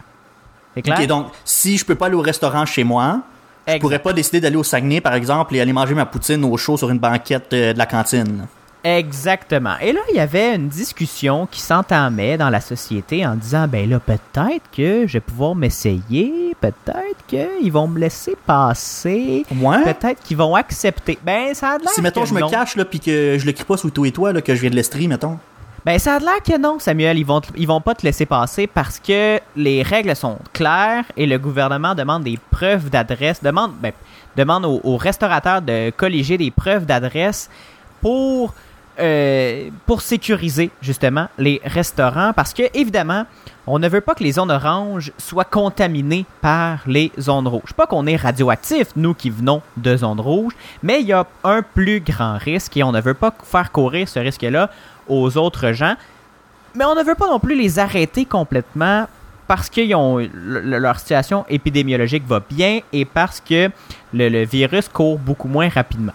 [0.74, 1.00] C'est clair?
[1.00, 3.22] Ok, donc, si je peux pas aller au restaurant chez moi,
[3.66, 3.82] je Exact.
[3.82, 6.78] pourrais pas décider d'aller au Saguenay, par exemple, et aller manger ma poutine au chaud
[6.78, 8.46] sur une banquette euh, de la cantine.
[8.88, 9.74] Exactement.
[9.82, 13.90] Et là, il y avait une discussion qui s'entamait dans la société en disant ben
[13.90, 19.84] là, peut-être que je vais pouvoir m'essayer, peut-être qu'ils vont me laisser passer, Ouais.
[19.84, 21.18] peut-être qu'ils vont accepter.
[21.26, 23.54] Ben, ça a l'air Si, mettons, que je me cache, là, puis que je le
[23.54, 25.40] crie pas sous tout et toi, là, que je viens de l'Estrie, mettons.
[25.84, 27.18] Ben, ça a l'air que non, Samuel.
[27.18, 31.06] Ils vont, te- ils vont pas te laisser passer parce que les règles sont claires
[31.18, 33.94] et le gouvernement demande des preuves d'adresse, demande, ben,
[34.36, 37.50] demande aux, aux restaurateurs de colliger des preuves d'adresse
[38.02, 38.54] pour
[39.00, 43.26] euh, pour sécuriser justement les restaurants parce que évidemment
[43.68, 47.74] on ne veut pas que les zones oranges soient contaminées par les zones rouges.
[47.76, 50.54] Pas qu'on est radioactif, nous qui venons de zones rouges,
[50.84, 54.08] mais il y a un plus grand risque et on ne veut pas faire courir
[54.08, 54.70] ce risque-là
[55.08, 55.96] aux autres gens.
[56.76, 59.08] Mais on ne veut pas non plus les arrêter complètement
[59.48, 59.82] parce que
[60.32, 63.70] leur situation épidémiologique va bien et parce que
[64.14, 66.14] le, le virus court beaucoup moins rapidement.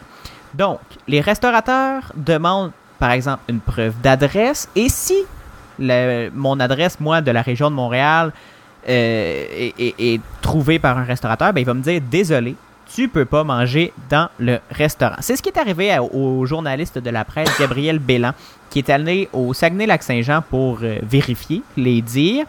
[0.54, 2.70] Donc, les restaurateurs demandent,
[3.00, 4.68] par exemple, une preuve d'adresse.
[4.76, 5.16] Et si
[6.34, 8.32] mon adresse, moi, de la région de Montréal,
[8.88, 12.54] euh, est, trouvée par un restaurateur, ben, il va me dire désolé,
[12.94, 15.16] tu peux pas manger dans le restaurant.
[15.20, 18.32] C'est ce qui est arrivé au journaliste de la presse, Gabriel Bélan,
[18.68, 22.46] qui est allé au Saguenay-Lac-Saint-Jean pour euh, vérifier les dires.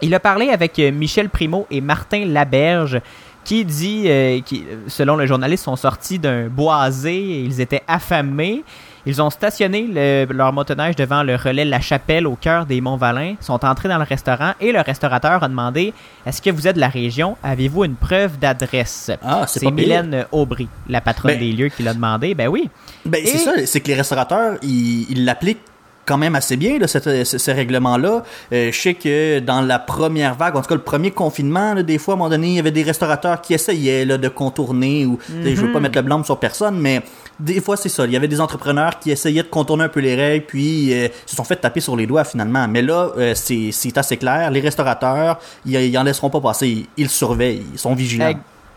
[0.00, 3.00] Il a parlé avec euh, Michel Primo et Martin Laberge,
[3.44, 7.82] qui dit, euh, qui, euh, selon le journaliste, sont sortis d'un boisé, et ils étaient
[7.88, 8.62] affamés.
[9.04, 13.34] Ils ont stationné le- leur motoneige devant le relais La Chapelle au cœur des Monts-Valin,
[13.40, 15.92] sont entrés dans le restaurant et le restaurateur a demandé
[16.24, 17.36] Est-ce que vous êtes de la région?
[17.42, 19.10] Avez-vous une preuve d'adresse?
[19.24, 19.68] Ah, c'est.
[19.72, 22.34] Mylène Aubry, la patronne Ben- des lieux, qui l'a demandé.
[22.36, 22.70] Ben oui.
[23.04, 25.58] Ben, c'est ça, c'est que les restaurateurs, ils l'appliquent
[26.04, 28.22] quand même assez bien, là, cette- ce, ce règlement-là.
[28.52, 31.82] Euh, je sais que dans la première vague, en tout cas le premier confinement, là,
[31.82, 34.28] des fois, à un moment donné, il y avait des restaurateurs qui essayaient là, de
[34.28, 37.02] contourner, ou tu sais, je veux pas mettre le blâme sur personne, mais
[37.38, 38.04] des fois, c'est ça.
[38.04, 41.08] Il y avait des entrepreneurs qui essayaient de contourner un peu les règles, puis euh,
[41.26, 42.66] se sont fait taper sur les doigts finalement.
[42.68, 44.50] Mais là, euh, c'est assez clair.
[44.50, 46.68] Les restaurateurs, ils, ils en laisseront pas passer.
[46.68, 48.26] Ils, ils le surveillent, ils sont vigilants.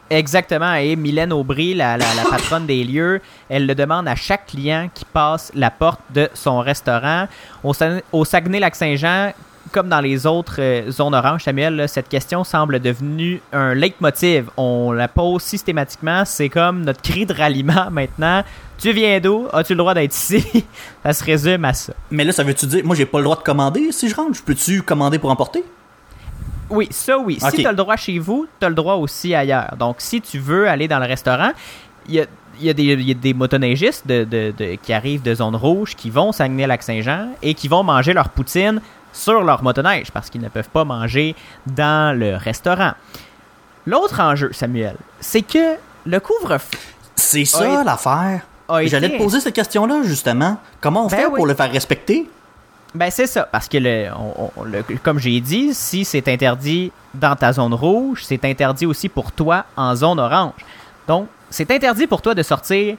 [0.09, 0.73] Exactement.
[0.75, 1.97] Et Mylène Aubry, la,
[2.29, 6.59] patronne des lieux, elle le demande à chaque client qui passe la porte de son
[6.59, 7.27] restaurant.
[7.63, 9.31] Au, Sa- au Saguenay-Lac-Saint-Jean,
[9.71, 14.49] comme dans les autres euh, zones oranges, Samuel, cette question semble devenue un leitmotiv.
[14.57, 16.23] On la pose systématiquement.
[16.23, 18.43] C'est comme notre cri de ralliement maintenant.
[18.77, 19.47] Tu viens d'où?
[19.53, 20.65] As-tu le droit d'être ici?
[21.03, 21.93] ça se résume à ça.
[22.11, 24.35] Mais là, ça veut-tu dire, moi, j'ai pas le droit de commander si je rentre?
[24.35, 25.63] Je peux-tu commander pour emporter?
[26.69, 27.39] Oui, ça oui.
[27.39, 29.75] Si tu as le droit chez vous, tu as le droit aussi ailleurs.
[29.78, 31.51] Donc, si tu veux aller dans le restaurant,
[32.08, 32.25] il y a,
[32.60, 35.34] il y a des, il y a des motoneigistes de, de- de- qui arrivent de
[35.36, 38.82] zone rouge qui vont s'agner lac saint jean et qui vont manger leur poutine
[39.13, 41.36] sur leur motoneige parce qu'ils ne peuvent pas manger
[41.67, 42.93] dans le restaurant.
[43.86, 45.75] L'autre enjeu, Samuel, c'est que
[46.06, 46.78] le couvre-feu
[47.15, 48.41] C'est ça l'affaire.
[48.86, 50.58] J'allais te poser cette question-là, justement.
[50.82, 51.36] Comment on Ben fait oui.
[51.36, 52.28] pour le faire respecter?
[52.95, 57.36] Ben c'est ça, parce que le, on- le- comme j'ai dit, si c'est interdit dans
[57.36, 60.53] ta zone rouge, c'est interdit aussi pour toi en zone orange.
[61.08, 62.95] Donc, c'est interdit pour toi de sortir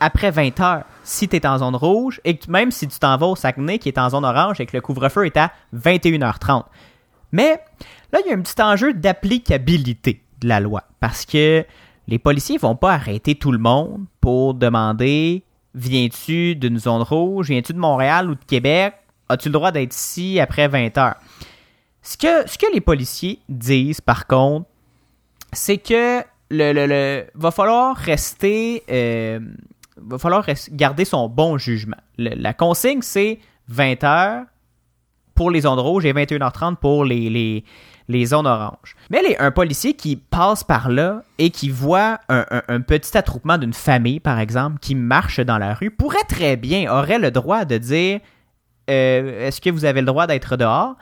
[0.00, 3.16] après 20 heures si tu es en zone rouge et que même si tu t'en
[3.16, 6.64] vas au Saguenay qui est en zone orange et que le couvre-feu est à 21h30.
[7.32, 7.60] Mais
[8.12, 11.64] là, il y a un petit enjeu d'applicabilité de la loi parce que
[12.06, 15.42] les policiers vont pas arrêter tout le monde pour demander
[15.74, 18.94] viens-tu d'une zone rouge, viens-tu de Montréal ou de Québec,
[19.28, 21.16] as-tu le droit d'être ici après 20 heures?
[22.02, 24.66] Ce que, ce que les policiers disent, par contre,
[25.52, 29.40] c'est que le, le- le- va falloir rester, euh,
[29.96, 31.96] va falloir garder son bon jugement.
[32.16, 33.38] La consigne, c'est
[33.68, 34.44] 20 heures
[35.34, 37.64] pour les zones rouges et 21h30 pour les, les,
[38.08, 38.96] les zones oranges.
[39.10, 43.58] Mais un policier qui passe par là et qui voit un, un- un petit attroupement
[43.58, 47.64] d'une famille, par exemple, qui marche dans la rue, pourrait très bien, aurait le droit
[47.64, 48.20] de dire
[48.88, 50.96] euh, Est-ce que vous avez le droit d'être dehors?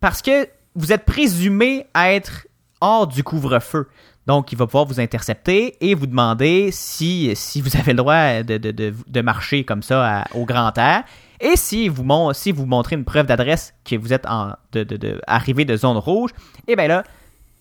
[0.00, 2.46] Parce que vous êtes présumé être
[2.80, 3.88] hors du couvre-feu.
[4.26, 9.20] Donc, il va pouvoir vous intercepter et vous demander si, vous avez le droit de,
[9.20, 11.04] marcher comme ça au grand air.
[11.40, 15.96] Et si vous, montrez une preuve d'adresse que vous êtes en, de, arrivé de zone
[15.96, 16.30] rouge,
[16.68, 17.02] et bien là,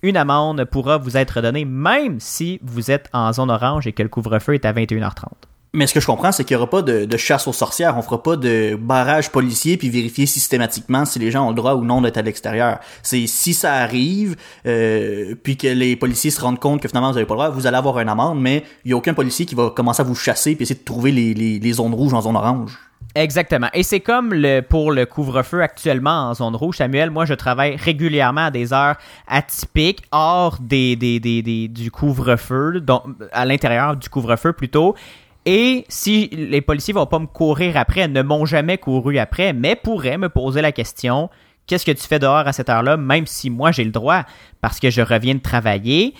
[0.04, 4.04] une amende pourra vous être donnée même si vous êtes en zone orange et que
[4.04, 5.26] le couvre-feu est à 21h30.
[5.74, 7.98] Mais ce que je comprends, c'est qu'il n'y aura pas de, de chasse aux sorcières.
[7.98, 11.76] On fera pas de barrage policier puis vérifier systématiquement si les gens ont le droit
[11.76, 12.80] ou non d'être à l'extérieur.
[13.04, 17.16] C'est si ça arrive, euh, puis que les policiers se rendent compte que finalement vous
[17.16, 19.46] n'avez pas le droit, vous allez avoir une amende, mais il n'y a aucun policier
[19.46, 22.14] qui va commencer à vous chasser puis essayer de trouver les, les, les zones rouges
[22.14, 22.78] en zone orange.
[23.16, 23.68] Exactement.
[23.74, 27.10] Et c'est comme le, pour le couvre-feu actuellement en zone rouge, Samuel.
[27.12, 28.96] Moi, je travaille régulièrement à des heures
[29.28, 33.04] atypiques, hors des, des, des, des- du couvre-feu, donc
[33.34, 34.96] à l'intérieur du couvre-feu plutôt.
[35.46, 39.76] Et si les policiers vont pas me courir après, ne m'ont jamais couru après, mais
[39.76, 41.30] pourraient me poser la question
[41.68, 44.24] qu'est-ce que tu fais dehors à cette heure-là, même si moi j'ai le droit,
[44.60, 46.14] parce que je reviens de travailler?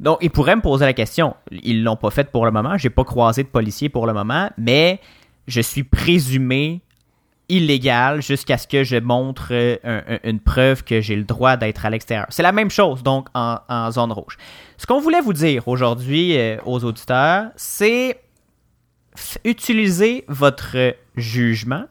[0.00, 1.34] Donc, ils pourraient me poser la question.
[1.50, 2.76] Ils l'ont pas fait pour le moment.
[2.78, 4.98] J'ai pas croisé de policiers pour le moment, mais
[5.46, 6.80] je suis présumé
[7.48, 11.56] illégal jusqu'à ce que je montre euh, un- un- une preuve que j'ai le droit
[11.56, 12.26] d'être à l'extérieur.
[12.30, 13.58] C'est la même chose, donc, en,
[13.90, 14.36] zone rouge.
[14.78, 18.20] Ce qu'on voulait vous dire aujourd'hui euh, aux auditeurs, c'est
[19.44, 21.84] utilisez votre jugement.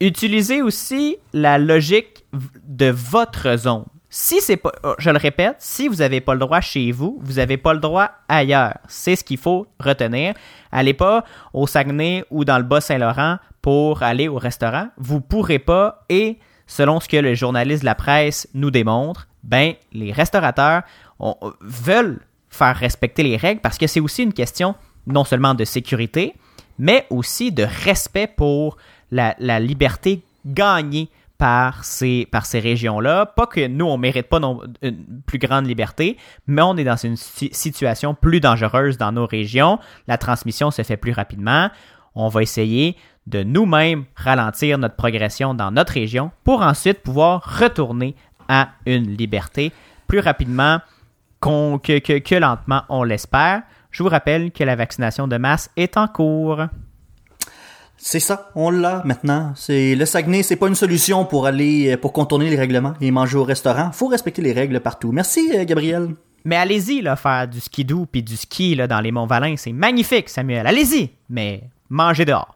[0.00, 2.24] Utilisez aussi la logique
[2.66, 3.84] de votre zone.
[4.10, 7.18] Si c'est pas, oh, je le répète, si vous n'avez pas le droit chez vous,
[7.20, 8.78] vous n'avez pas le droit ailleurs.
[8.88, 10.34] C'est ce qu'il faut retenir.
[10.72, 14.88] Allez pas au Saguenay ou dans le Bas-Saint-Laurent pour aller au restaurant.
[14.96, 19.74] Vous pourrez pas et selon ce que le journaliste de la presse nous démontre, ben
[19.92, 20.82] les restaurateurs
[21.60, 24.74] veulent faire respecter les règles parce que c'est aussi une question
[25.06, 26.34] non seulement de sécurité,
[26.78, 28.76] mais aussi de respect pour
[29.10, 33.26] la, liberté gagnée par ces, par ces régions-là.
[33.26, 36.96] Pas que nous, on mérite pas non- une plus grande liberté, mais on est dans
[36.96, 39.78] une si- situation plus dangereuse dans nos régions.
[40.08, 41.70] La transmission se fait plus rapidement.
[42.14, 42.96] On va essayer
[43.28, 48.16] de nous-mêmes ralentir notre progression dans notre région pour ensuite pouvoir retourner
[48.48, 49.70] à une liberté
[50.08, 50.80] plus rapidement
[51.40, 53.62] que- que lentement, on l'espère.
[53.90, 56.62] Je vous rappelle que la vaccination de masse est en cours.
[57.96, 59.52] C'est ça, on l'a maintenant.
[59.56, 63.36] C'est le Saguenay, c'est pas une solution pour aller pour contourner les règlements et manger
[63.36, 63.90] au restaurant.
[63.90, 65.10] Faut respecter les règles partout.
[65.10, 66.14] Merci euh, Gabriel.
[66.44, 69.72] Mais allez-y, là, faire du skidoo puis du ski là, dans les monts Valin, c'est
[69.72, 70.66] magnifique, Samuel.
[70.66, 72.54] Allez-y, mais mangez dehors.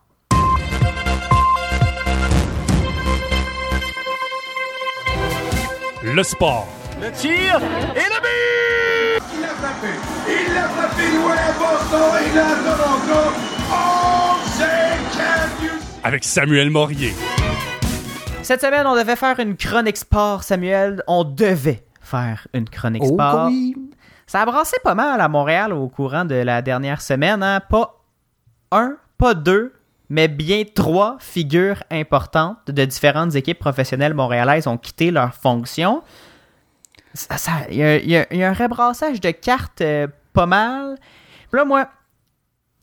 [6.04, 6.68] Le sport.
[7.00, 8.21] Il l'a frappé.
[16.04, 17.12] Avec Samuel Morier.
[18.42, 21.02] Cette semaine, on devait faire une chronique sport, Samuel.
[21.06, 23.46] On devait faire une chronique Oh sport.
[23.46, 23.74] oui.
[24.26, 27.42] Ça a brassé pas mal à Montréal au courant de la dernière semaine.
[27.42, 27.60] hein.
[27.60, 27.94] Pas
[28.72, 29.72] un, pas deux,
[30.08, 36.02] mais bien trois figures importantes de différentes équipes professionnelles montréalaises ont quitté leur fonction.
[37.14, 40.96] Ça- ça- Il y, y a un rebrassage de cartes euh, pas mal.
[41.50, 41.88] Puis là, moi,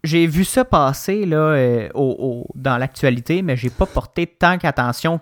[0.04, 4.58] j'ai vu ça passer là, euh, au- au- dans l'actualité, mais j'ai pas porté tant
[4.58, 5.20] qu'attention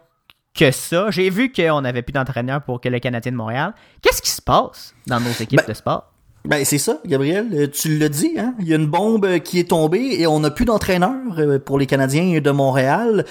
[0.54, 1.10] que ça.
[1.12, 3.74] J'ai vu qu'on n'avait plus d'entraîneur pour que le Canadien de Montréal.
[4.02, 6.12] Qu'est-ce qui se passe dans nos équipes Ben, de sport?
[6.46, 7.48] Ben c'est ça, Gabriel.
[7.54, 8.54] Euh, Tu l'as dit, hein?
[8.60, 11.78] Il y a une bombe qui est tombée et on n'a plus d'entraîneur euh, pour
[11.80, 13.26] les Canadiens de Montréal.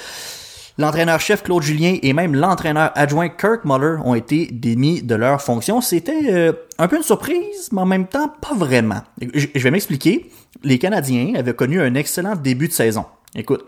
[0.79, 5.81] L'entraîneur-chef Claude Julien et même l'entraîneur adjoint Kirk Muller ont été démis de leur fonction.
[5.81, 9.03] C'était euh, un peu une surprise, mais en même temps pas vraiment.
[9.35, 10.31] Je je vais m'expliquer.
[10.62, 13.07] Les Canadiens avaient connu un excellent début de saison.
[13.35, 13.65] Écoute,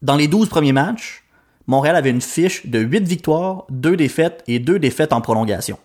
[0.00, 1.24] dans les 12 premiers matchs,
[1.66, 5.78] Montréal avait une fiche de 8 victoires, 2 défaites et 2 défaites en prolongation.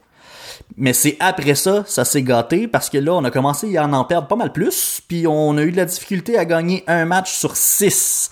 [0.77, 4.05] Mais c'est après ça, ça s'est gâté parce que là, on a commencé à en
[4.05, 7.33] perdre pas mal plus, puis on a eu de la difficulté à gagner un match
[7.33, 8.29] sur six.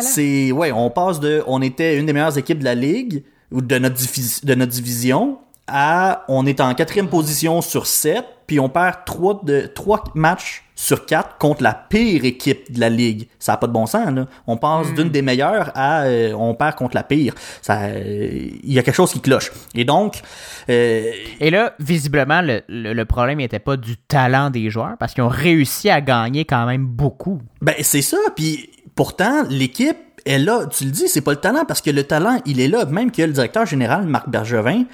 [0.00, 3.60] C'est ouais, on passe de, on était une des meilleures équipes de la ligue ou
[3.60, 3.96] de notre
[4.44, 5.38] de notre division
[5.70, 10.64] à, on est en quatrième position sur sept, puis on perd trois de trois matchs
[10.74, 13.28] sur quatre contre la pire équipe de la ligue.
[13.38, 14.26] Ça a pas de bon sens là.
[14.46, 17.34] On passe d'une des meilleures à, euh, on perd contre la pire.
[17.68, 19.52] Euh, il y a quelque chose qui cloche.
[19.74, 20.20] Et donc,
[20.68, 25.12] euh, Et là, visiblement, le, le- le problème n'était pas du talent des joueurs parce
[25.14, 27.40] qu'ils ont réussi à gagner quand même beaucoup.
[27.60, 31.64] Ben c'est ça, puis pourtant l'équipe est là, tu le dis, c'est pas le talent
[31.66, 34.84] parce que le talent, il est là, même que le directeur général Marc Bergevin,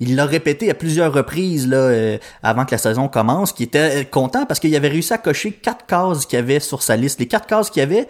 [0.00, 4.02] il l'a répété à plusieurs reprises là euh, avant que la saison commence, qu'il était
[4.02, 7.20] euh, content parce qu'il avait réussi à cocher quatre cases qu'il avait sur sa liste.
[7.20, 8.06] Les quatre cases qu'il avait,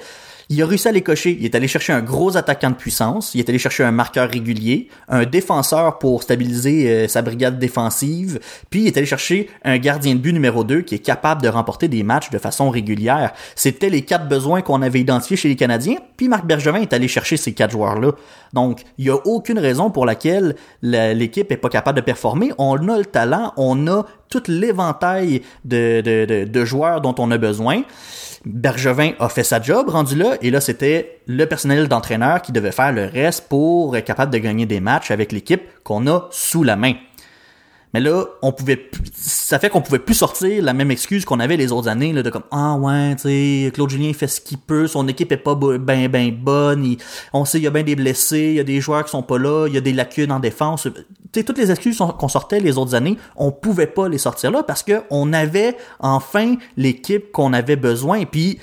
[0.49, 1.37] il a réussi à les cocher.
[1.41, 4.31] Il est allé chercher un gros attaquant de puissance, il est allé chercher un marqueur
[4.31, 8.39] régulier, un défenseur pour stabiliser euh, sa brigade défensive,
[8.71, 11.49] puis il est allé chercher un gardien de but numéro 2 qui est capable de
[11.49, 13.33] remporter des matchs de façon régulière.
[13.55, 17.09] C'était les quatre besoins qu'on avait identifiés chez les Canadiens, puis Marc Bergevin est allé
[17.09, 18.13] chercher ces quatre joueurs-là.
[18.53, 22.53] Donc, il y a aucune raison pour laquelle la- l'équipe est pas capable de performer.
[22.59, 27.83] On a le talent, on a tout l'éventail de joueurs dont on a besoin.
[28.47, 32.71] Bergevin a fait sa job rendu là, et là c'était le personnel d'entraîneur qui devait
[32.71, 36.63] faire le reste pour être capable de gagner des matchs avec l'équipe qu'on a sous
[36.63, 36.95] la main.
[37.97, 41.57] Mais là, on pouvait ça fait qu'on pouvait plus sortir la même excuse qu'on avait
[41.57, 44.87] les autres années là, de comme ah ouais, tu Claude Julien fait ce qu'il peut,
[44.87, 46.97] son équipe est pas ben ben bonne,
[47.33, 49.23] on sait il y a bien des blessés, il y a des joueurs qui sont
[49.23, 50.89] pas là, il y a des lacunes en défense.
[51.33, 54.63] Tu toutes les excuses qu'on sortait les autres années, on pouvait pas les sortir là
[54.63, 58.59] parce que on avait enfin l'équipe qu'on avait besoin puis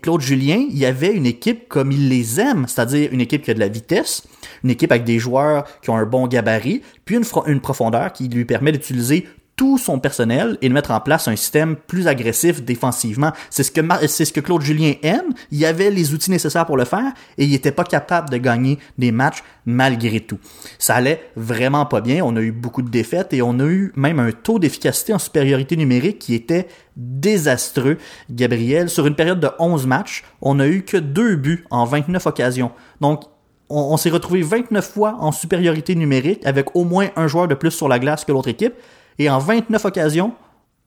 [0.00, 3.50] Claude Julien, il y avait une équipe comme il les aime, c'est-à-dire une équipe qui
[3.50, 4.22] a de la vitesse,
[4.64, 8.44] une équipe avec des joueurs qui ont un bon gabarit, puis une, profondeur qui lui
[8.44, 9.26] permet d'utiliser
[9.56, 13.32] tout son personnel et de mettre en place un système plus agressif défensivement.
[13.48, 15.32] C'est ce que c'est ce que Claude Julien aime.
[15.50, 18.78] Il avait les outils nécessaires pour le faire et il était pas capable de gagner
[18.98, 20.38] des matchs malgré tout.
[20.78, 22.22] Ça allait vraiment pas bien.
[22.22, 25.18] On a eu beaucoup de défaites et on a eu même un taux d'efficacité en
[25.18, 27.96] supériorité numérique qui était désastreux.
[28.30, 32.26] Gabriel, sur une période de 11 matchs, on a eu que deux buts en 29
[32.26, 32.72] occasions.
[33.00, 33.24] Donc,
[33.68, 37.70] on, s'est retrouvé 29 fois en supériorité numérique avec au moins un joueur de plus
[37.70, 38.74] sur la glace que l'autre équipe.
[39.18, 40.34] Et en 29 occasions,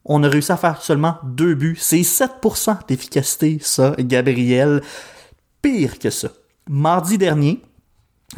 [0.05, 1.77] on a réussi à faire seulement deux buts.
[1.80, 4.82] C'est 7% d'efficacité, ça, Gabriel.
[5.61, 6.30] Pire que ça.
[6.69, 7.61] Mardi dernier,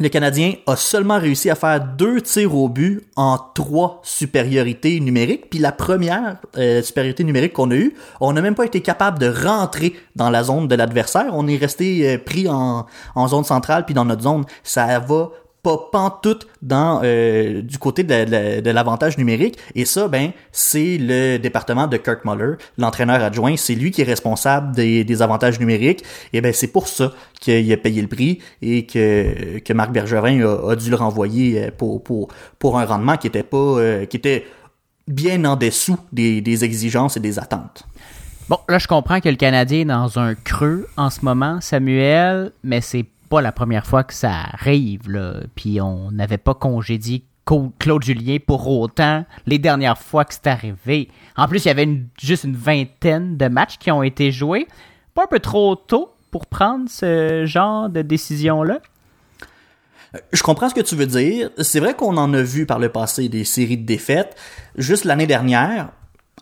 [0.00, 5.50] le Canadien a seulement réussi à faire deux tirs au but en trois supériorités numériques.
[5.50, 9.18] Puis la première euh, supériorité numérique qu'on a eue, on n'a même pas été capable
[9.18, 11.26] de rentrer dans la zone de l'adversaire.
[11.32, 14.44] On est resté euh, pris en, en zone centrale puis dans notre zone.
[14.62, 15.30] Ça va
[15.62, 19.56] pas pantoute dans euh, du côté de, de- l'avantage numérique.
[19.74, 23.56] Et ça ben c'est le département de Kirk Muller l'entraîneur adjoint.
[23.56, 26.02] C'est lui qui est responsable des, des avantages numériques.
[26.32, 30.40] Et ben c'est pour ça qu'il a payé le prix et que, que Marc Bergevin
[30.44, 34.04] a, a dû le renvoyer euh, pour, pour, pour un rendement qui était pas euh,
[34.06, 34.44] qui était
[35.06, 37.84] bien en dessous des, des exigences et des attentes.
[38.48, 42.50] Bon, là, je comprends que le Canadien est dans un creux en ce moment, Samuel,
[42.64, 45.36] mais c'est pas la première fois que ça arrive, là.
[45.54, 50.48] Puis on n'avait pas congédié Co- Claude Julien pour autant les dernières fois que c'est
[50.48, 51.08] arrivé.
[51.34, 51.88] En plus, il y avait
[52.20, 54.68] juste une vingtaine de matchs qui ont été joués.
[55.14, 58.80] Pas un peu trop tôt pour prendre ce genre de décision-là?
[60.34, 61.48] Je comprends ce que tu veux dire.
[61.56, 64.36] C'est vrai qu'on en a vu par le passé des séries de défaites.
[64.76, 65.88] Juste l'année dernière,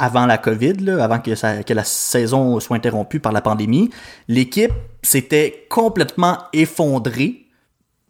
[0.00, 3.90] avant la COVID, là, avant que, la saison soit interrompue par la pandémie,
[4.28, 4.72] l'équipe
[5.02, 7.46] s'était complètement effondrée.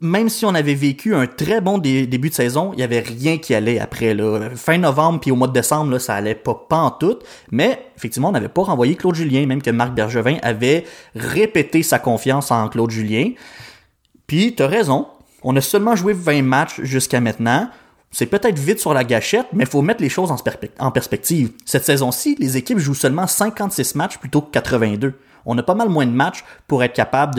[0.01, 3.01] Même si on avait vécu un très bon dé- début de saison, il y avait
[3.01, 4.15] rien qui allait après.
[4.15, 4.51] Là.
[4.55, 7.19] Fin novembre puis au mois de décembre, là, ça allait pas pas en tout.
[7.51, 10.85] Mais effectivement, on n'avait pas renvoyé Claude Julien, même que Marc Bergevin avait
[11.15, 13.33] répété sa confiance en Claude Julien.
[14.27, 15.09] Puis, t'as raison.
[15.43, 17.69] On a seulement joué 20 matchs jusqu'à maintenant.
[18.13, 21.53] C'est peut-être vite sur la gâchette, mais faut mettre les choses en, perspective.
[21.65, 25.15] Cette saison-ci, les équipes jouent seulement 56 matchs plutôt que 82.
[25.47, 27.37] On a pas mal moins de matchs pour être capable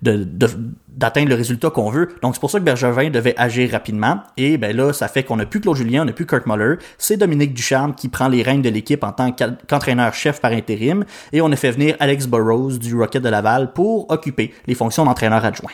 [0.00, 2.08] d'atteindre le résultat qu'on veut.
[2.22, 4.22] Donc c'est pour ça que Bergevin devait agir rapidement.
[4.38, 6.76] Et ben là, ça fait qu'on n'a plus Claude Julien, on n'a plus Kurt Muller.
[6.96, 11.04] C'est Dominique Ducharme qui prend les rênes de l'équipe en tant qu'en- qu'entraîneur-chef par intérim.
[11.32, 15.04] Et on a fait venir Alex Burrows du Rocket de Laval pour occuper les fonctions
[15.04, 15.70] d'entraîneur adjoint.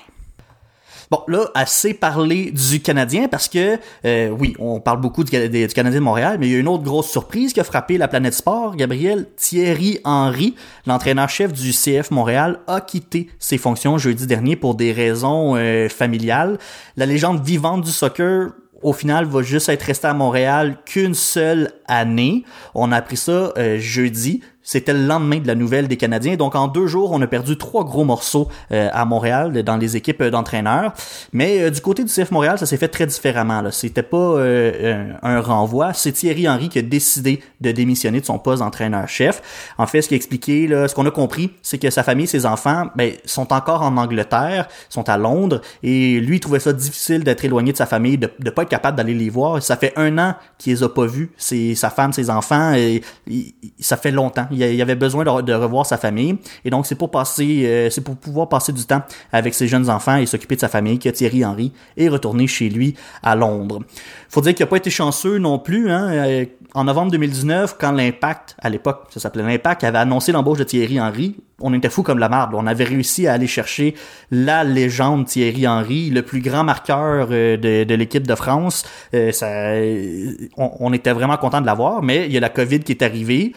[1.10, 5.48] Bon, là, assez parlé du Canadien parce que, euh, oui, on parle beaucoup du, Cana-
[5.48, 7.96] du Canadien de Montréal, mais il y a une autre grosse surprise qui a frappé
[7.96, 8.76] la planète sport.
[8.76, 10.54] Gabriel Thierry Henry,
[10.86, 16.58] l'entraîneur-chef du CF Montréal, a quitté ses fonctions jeudi dernier pour des raisons euh, familiales.
[16.96, 18.50] La légende vivante du soccer
[18.82, 22.44] au final, va juste être resté à Montréal qu'une seule année.
[22.74, 24.40] On a appris ça euh, jeudi.
[24.68, 26.36] C'était le lendemain de la nouvelle des Canadiens.
[26.36, 29.96] Donc, en deux jours, on a perdu trois gros morceaux euh, à Montréal dans les
[29.96, 30.92] équipes euh, d'entraîneurs.
[31.32, 33.62] Mais euh, du côté du CF Montréal, ça s'est fait très différemment.
[33.62, 33.72] Là.
[33.72, 35.94] C'était pas euh, un, renvoi.
[35.94, 39.40] C'est Thierry Henry qui a décidé de démissionner de son poste d'entraîneur-chef.
[39.78, 42.26] En fait, ce qui a expliqué, là, ce qu'on a compris, c'est que sa famille,
[42.26, 46.74] ses enfants, ben, sont encore en Angleterre, sont à Londres, et lui, il trouvait ça
[46.74, 49.62] difficile d'être éloigné de sa famille, de ne pas être capable d'aller les voir.
[49.62, 53.00] Ça fait un an qu'il les a pas vus, c'est sa femme, ses enfants, et,
[53.26, 54.46] il- ça fait longtemps.
[54.58, 58.16] Il avait besoin de, revoir sa famille, et donc c'est pour passer, euh, c'est pour
[58.16, 59.02] pouvoir passer du temps
[59.32, 62.68] avec ses jeunes enfants et s'occuper de sa famille que Thierry Henry est retourné chez
[62.68, 63.80] lui à Londres.
[64.28, 65.90] Faut dire qu'il n'a pas été chanceux non plus.
[65.90, 66.44] Hein, euh,
[66.74, 71.00] en novembre 2019, quand l'Impact, à l'époque, ça s'appelait l'Impact, avait annoncé l'embauche de Thierry
[71.00, 72.54] Henry, on était fou comme la marde.
[72.54, 73.94] On avait réussi à aller chercher
[74.30, 78.84] la légende Thierry Henry, le plus grand marqueur euh, de, de l'équipe de France.
[79.14, 82.48] Euh, ça, euh, on, on était vraiment content de l'avoir, mais il y a la
[82.48, 83.52] COVID qui est arrivée.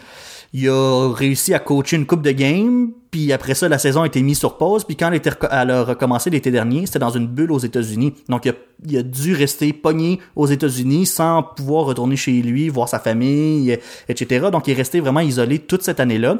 [0.52, 4.06] Il a réussi à coacher une coupe de game, puis après ça, la saison a
[4.06, 7.52] été mise sur pause, puis quand elle, a recommencé l'été dernier, c'était dans une bulle
[7.52, 8.14] aux États-Unis.
[8.30, 8.50] Donc,
[8.86, 13.78] il a, dû rester pogné aux États-Unis sans pouvoir retourner chez lui, voir sa famille,
[14.08, 14.46] etc.
[14.50, 16.38] Donc, il est resté vraiment isolé toute cette année-là.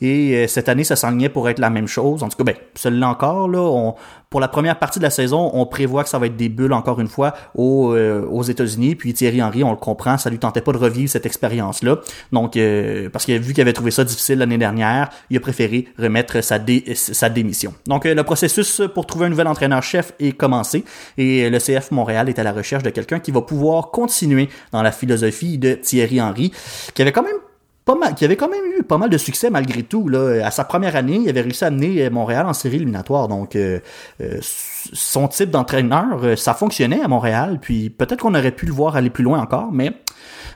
[0.00, 2.22] Et euh, cette année, ça s'enlignait pour être la même chose.
[2.22, 3.94] En tout cas, ben, celle-là encore, là, on,
[4.34, 6.72] pour la première partie de la saison, on prévoit que ça va être des bulles
[6.72, 8.96] encore une fois aux, euh, aux États-Unis.
[8.96, 12.00] Puis Thierry Henry, on le comprend, ça lui tentait pas de revivre cette expérience-là.
[12.32, 15.86] Donc, euh, parce que vu qu'il avait trouvé ça difficile l'année dernière, il a préféré
[15.98, 17.74] remettre sa, dé- sa démission.
[17.86, 20.84] Donc, euh, le processus pour trouver un nouvel entraîneur-chef est commencé
[21.18, 24.82] et le CF Montréal est à la recherche de quelqu'un qui va pouvoir continuer dans
[24.82, 26.52] la philosophie de Thierry Henry,
[26.94, 27.36] qui avait quand même
[27.84, 30.08] pas mal, qui avait quand même eu pas mal de succès malgré tout.
[30.08, 30.46] Là.
[30.46, 33.28] À sa première année, il avait réussi à amener Montréal en série éliminatoire.
[33.28, 33.78] Donc, euh,
[34.22, 37.58] euh, son type d'entraîneur, euh, ça fonctionnait à Montréal.
[37.60, 39.92] Puis peut-être qu'on aurait pu le voir aller plus loin encore, mais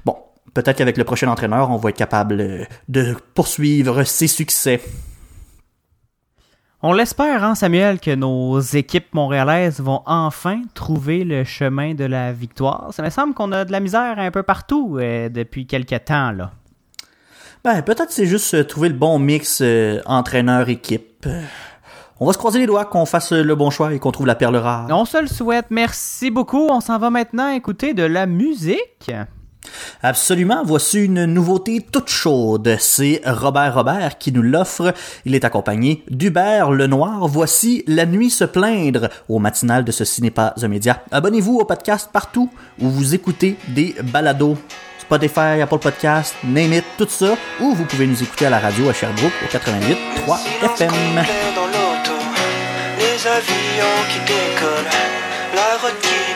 [0.06, 0.16] bon.
[0.54, 4.80] peut-être qu'avec le prochain entraîneur, on va être capable euh, de poursuivre ses succès.
[6.80, 12.32] On l'espère, hein, Samuel, que nos équipes montréalaises vont enfin trouver le chemin de la
[12.32, 12.90] victoire.
[12.92, 16.30] Ça me semble qu'on a de la misère un peu partout euh, depuis quelques temps,
[16.30, 16.52] là.
[17.64, 21.26] Ben, peut-être c'est juste euh, trouver le bon mix euh, entraîneur-équipe.
[22.20, 24.36] On va se croiser les doigts qu'on fasse le bon choix et qu'on trouve la
[24.36, 24.86] perle rare.
[24.90, 25.66] On se le souhaite.
[25.70, 26.68] Merci beaucoup.
[26.70, 29.10] On s'en va maintenant écouter de la musique.
[30.02, 32.76] Absolument, voici une nouveauté toute chaude.
[32.78, 34.94] C'est Robert Robert qui nous l'offre.
[35.24, 37.26] Il est accompagné d'Hubert Lenoir.
[37.26, 41.02] Voici La nuit se plaindre au matinal de Ceci n'est pas un média.
[41.10, 42.50] Abonnez-vous au podcast partout
[42.80, 44.56] où vous écoutez des balados.
[45.00, 48.90] Spotify, Apple Podcast, name it, tout ça, ou vous pouvez nous écouter à la radio
[48.90, 50.38] à Sherbrooke au 88.3
[50.76, 50.92] FM.
[51.56, 52.12] dans l'auto,
[52.98, 54.90] les avions qui décollent,
[55.54, 56.27] la route qui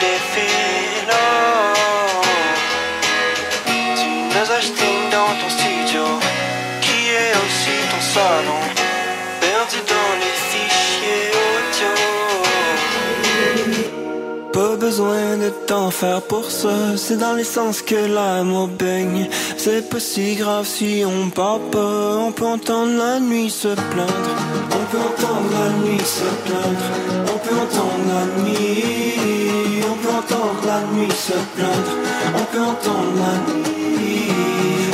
[14.93, 19.27] besoin de t'en faire pour ça, c'est dans l'essence que l'amour baigne.
[19.57, 24.33] C'est pas si grave si on parle pas, on peut entendre la nuit se plaindre.
[24.79, 26.87] On peut entendre la nuit se plaindre,
[27.35, 31.93] on peut entendre la nuit, on peut entendre la nuit se plaindre,
[32.41, 34.29] on peut entendre la nuit,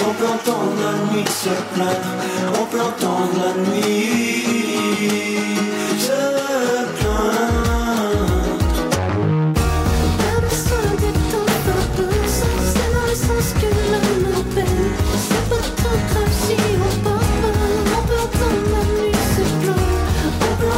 [0.08, 2.10] on peut entendre la nuit se plaindre,
[2.60, 4.18] on peut entendre la nuit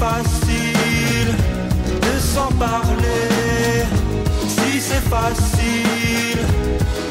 [0.00, 1.34] facile
[2.06, 3.84] de s'en parler,
[4.48, 6.42] si c'est facile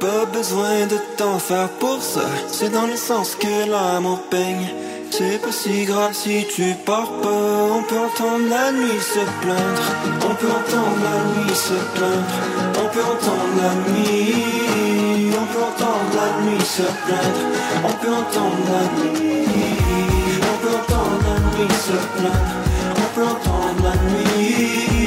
[0.00, 4.79] Pas besoin de t'en faire pour ça, c'est dans le sens que l'amour peigne.
[5.22, 9.84] C'est pas si grave si tu pars pas, on peut entendre la nuit se plaindre.
[10.30, 12.36] On peut entendre la nuit se plaindre.
[12.82, 15.30] On peut entendre la nuit.
[15.38, 17.42] On peut entendre la nuit se plaindre.
[17.84, 19.44] On peut entendre la nuit.
[20.40, 22.52] On peut entendre la nuit se plaindre.
[22.96, 24.99] On peut entendre la nuit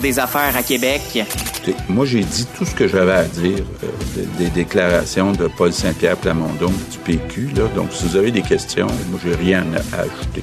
[0.00, 1.02] des affaires à Québec.
[1.14, 5.48] Écoutez, Moi, j'ai dit tout ce que j'avais à dire euh, des, des déclarations de
[5.48, 7.50] Paul Saint-Pierre Plamondon du PQ.
[7.56, 7.64] Là.
[7.74, 10.42] Donc, si vous avez des questions, moi, j'ai rien à ajouter.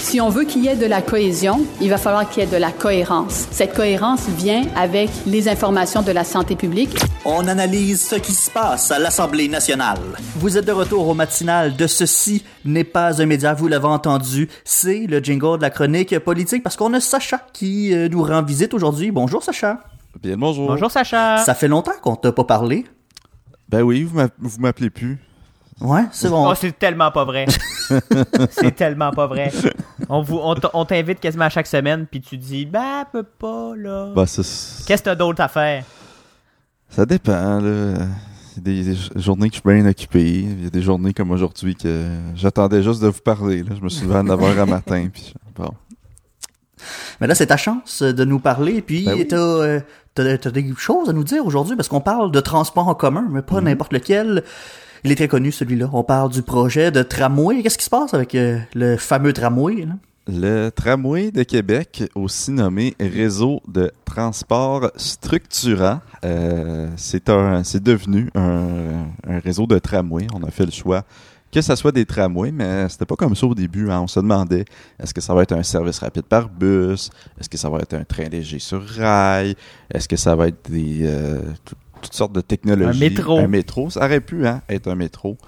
[0.00, 2.50] Si on veut qu'il y ait de la cohésion, il va falloir qu'il y ait
[2.50, 3.46] de la cohérence.
[3.50, 6.96] Cette cohérence vient avec les informations de la santé publique.
[7.24, 9.98] On analyse ce qui se passe à l'Assemblée nationale.
[10.38, 14.50] Vous êtes de retour au matinal de Ceci n'est pas un média, vous l'avez entendu.
[14.64, 18.42] C'est le jingle de la chronique politique parce qu'on a Sacha qui euh, nous rend
[18.42, 19.10] visite aujourd'hui.
[19.10, 19.80] Bonjour Sacha.
[20.22, 20.68] Bien, bonjour.
[20.68, 21.38] Bonjour Sacha.
[21.38, 22.84] Ça fait longtemps qu'on t'a pas parlé.
[23.70, 25.18] Ben oui, vous m'a- vous m'appelez plus.
[25.80, 26.48] Ouais, c'est bon.
[26.50, 27.46] Oh, c'est tellement pas vrai.
[28.50, 29.50] c'est tellement pas vrai.
[30.08, 34.12] On, vous, on, t'invite quasiment à chaque semaine, puis tu dis, bah, peut pas, là.
[34.14, 35.84] Ben, Qu'est-ce que t'as d'autre à faire?
[36.88, 38.06] ça dépend, là.
[38.64, 40.22] Il y a des, journées que je suis bien occupé.
[40.40, 42.04] Il y a des journées comme aujourd'hui que
[42.34, 43.62] j'attendais juste de vous parler.
[43.62, 43.70] Là.
[43.78, 45.08] Je me suis levé à 9h à matin.
[45.12, 45.70] Puis, bon.
[47.20, 48.82] Mais là, c'est ta chance de nous parler.
[48.82, 49.26] Puis, Ben oui.
[49.26, 49.80] t'as, euh,
[50.14, 53.26] t'as- t'as des choses à nous dire aujourd'hui parce qu'on parle de transport en commun,
[53.30, 53.46] mais Mhm.
[53.46, 54.42] pas n'importe lequel.
[55.04, 55.88] Il est très connu, celui-là.
[55.92, 57.62] On parle du projet de tramway.
[57.62, 59.84] Qu'est-ce qui se passe avec euh, le fameux tramway?
[59.86, 59.92] Là?
[60.28, 68.28] Le tramway de Québec, aussi nommé Réseau de transport structurant, euh, c'est un, c'est devenu
[68.34, 70.26] un, un réseau de tramway.
[70.34, 71.04] On a fait le choix
[71.52, 73.88] que ça soit des tramways, mais c'était pas comme ça au début.
[73.90, 74.00] hein.
[74.00, 74.64] On se demandait
[75.00, 77.08] est-ce que ça va être un service rapide par bus,
[77.40, 79.54] est-ce que ça va être un train léger sur rail,
[79.94, 82.98] est-ce que ça va être des euh, tout- toutes sortes de technologies?
[83.04, 83.38] Un métro.
[83.38, 85.38] Un métro, ça aurait pu hein, être un métro.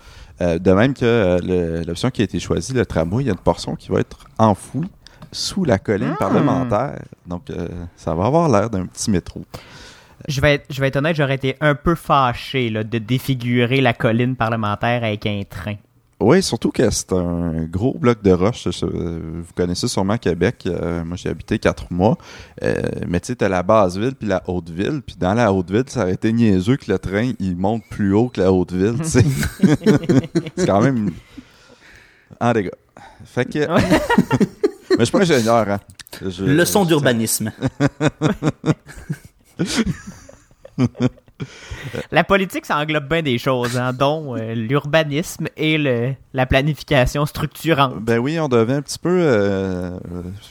[0.41, 3.33] Euh, de même que euh, l'option qui a été choisie, le tramway, il y a
[3.33, 4.89] une portion qui va être enfouie
[5.33, 6.19] sous la colline Ah.
[6.19, 7.01] parlementaire.
[7.27, 9.45] Donc, euh, ça va avoir l'air d'un petit métro.
[10.27, 13.81] Je vais, être, je vais être honnête, j'aurais été un peu fâché là, de défigurer
[13.81, 15.75] la colline parlementaire avec un train.
[16.21, 18.67] Oui, surtout que c'est un gros bloc de roche.
[18.83, 20.65] Vous connaissez sûrement Québec.
[20.67, 22.19] euh, moi, j'ai habité quatre mois.
[22.65, 22.75] Euh,
[23.07, 25.01] mais tu sais, t'as la basse ville puis la haute ville.
[25.07, 28.13] Puis dans la haute ville, ça aurait été niaiseux que le train, il monte plus
[28.15, 29.25] haut que la haute ville, c'est
[30.67, 31.13] quand même...
[32.41, 32.71] Ah, les gars.
[33.25, 33.61] Fait que...
[33.69, 35.79] mais je suis pas ingénieur, hein.
[36.21, 37.53] Je- Leçon d'urbanisme.
[42.13, 47.27] La politique, ça englobe bien des choses, hein, dont euh, l'urbanisme et le, la planification
[47.27, 48.01] structurante.
[48.03, 49.99] Ben oui, on devient un petit peu euh,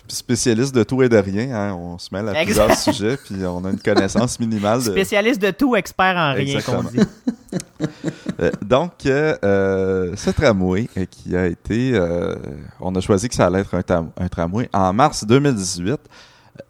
[0.07, 1.53] spécialiste de tout et de rien.
[1.55, 1.73] hein.
[1.73, 2.93] On se mêle à plusieurs Exact.
[2.93, 4.91] sujets, puis on a une connaissance minimale de...
[4.91, 6.99] Spécialiste de tout, expert en rien, qu'on dit.
[8.39, 11.99] Euh, donc, ce tramway qui a été...
[12.79, 15.97] on a choisi que ça allait être un tramway en mars 2018.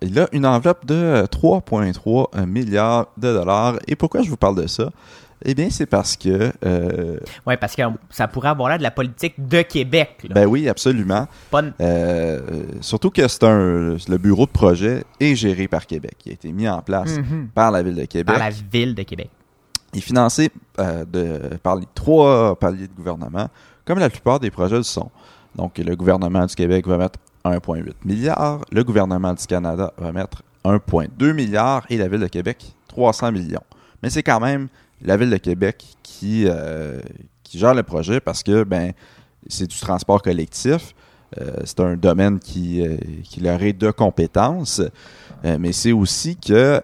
[0.04, 3.76] Euh, Il a une enveloppe de euh, 3,3 milliards de dollars.
[3.88, 4.90] Et pourquoi je vous parle de ça?
[5.46, 6.52] Eh bien, c'est parce que...
[6.66, 10.18] euh, Ouais, parce que ça pourrait avoir l'air de la politique de Québec.
[10.28, 10.34] là.
[10.34, 11.28] ben oui, absolument.
[11.52, 12.40] Pas Euh,
[12.82, 16.52] surtout que c'est un le bureau de projet est géré par Québec, qui a été
[16.52, 17.50] mis en place Mhm.
[17.54, 18.36] par la ville de Québec.
[18.36, 19.30] Par la ville de Québec.
[19.94, 23.48] Il est financé euh, de, par les trois paliers de gouvernement,
[23.86, 25.12] comme la plupart des projets le sont.
[25.56, 27.20] Donc, le gouvernement du Québec va mettre
[27.52, 32.76] 1,8 milliard, le gouvernement du Canada va mettre 1,2 milliard et la ville de Québec
[32.88, 33.64] 300 millions.
[34.04, 34.68] Mais c'est quand même
[35.02, 37.00] la ville de Québec qui, euh,
[37.44, 38.94] qui gère le projet parce que ben
[39.48, 40.94] c'est du transport collectif.
[41.40, 44.82] Euh, c'est un domaine qui, euh, qui leur est de compétences,
[45.44, 46.82] mais c'est aussi que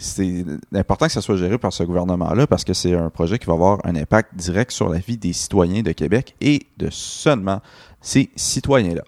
[0.00, 3.46] c'est important que ça soit géré par ce gouvernement-là parce que c'est un projet qui
[3.46, 7.60] va avoir un impact direct sur la vie des citoyens de Québec et de seulement
[8.00, 9.02] ces citoyens-là.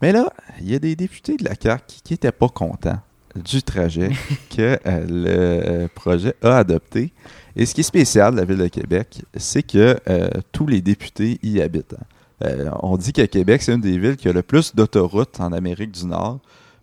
[0.00, 3.00] Mais là, il y a des députés de la CAQ qui n'étaient pas contents
[3.34, 4.10] du trajet
[4.56, 7.12] que euh, le euh, projet a adopté.
[7.56, 10.80] Et ce qui est spécial de la ville de Québec, c'est que euh, tous les
[10.80, 11.96] députés y habitent.
[12.44, 15.52] Euh, on dit que Québec, c'est une des villes qui a le plus d'autoroutes en
[15.52, 16.38] Amérique du Nord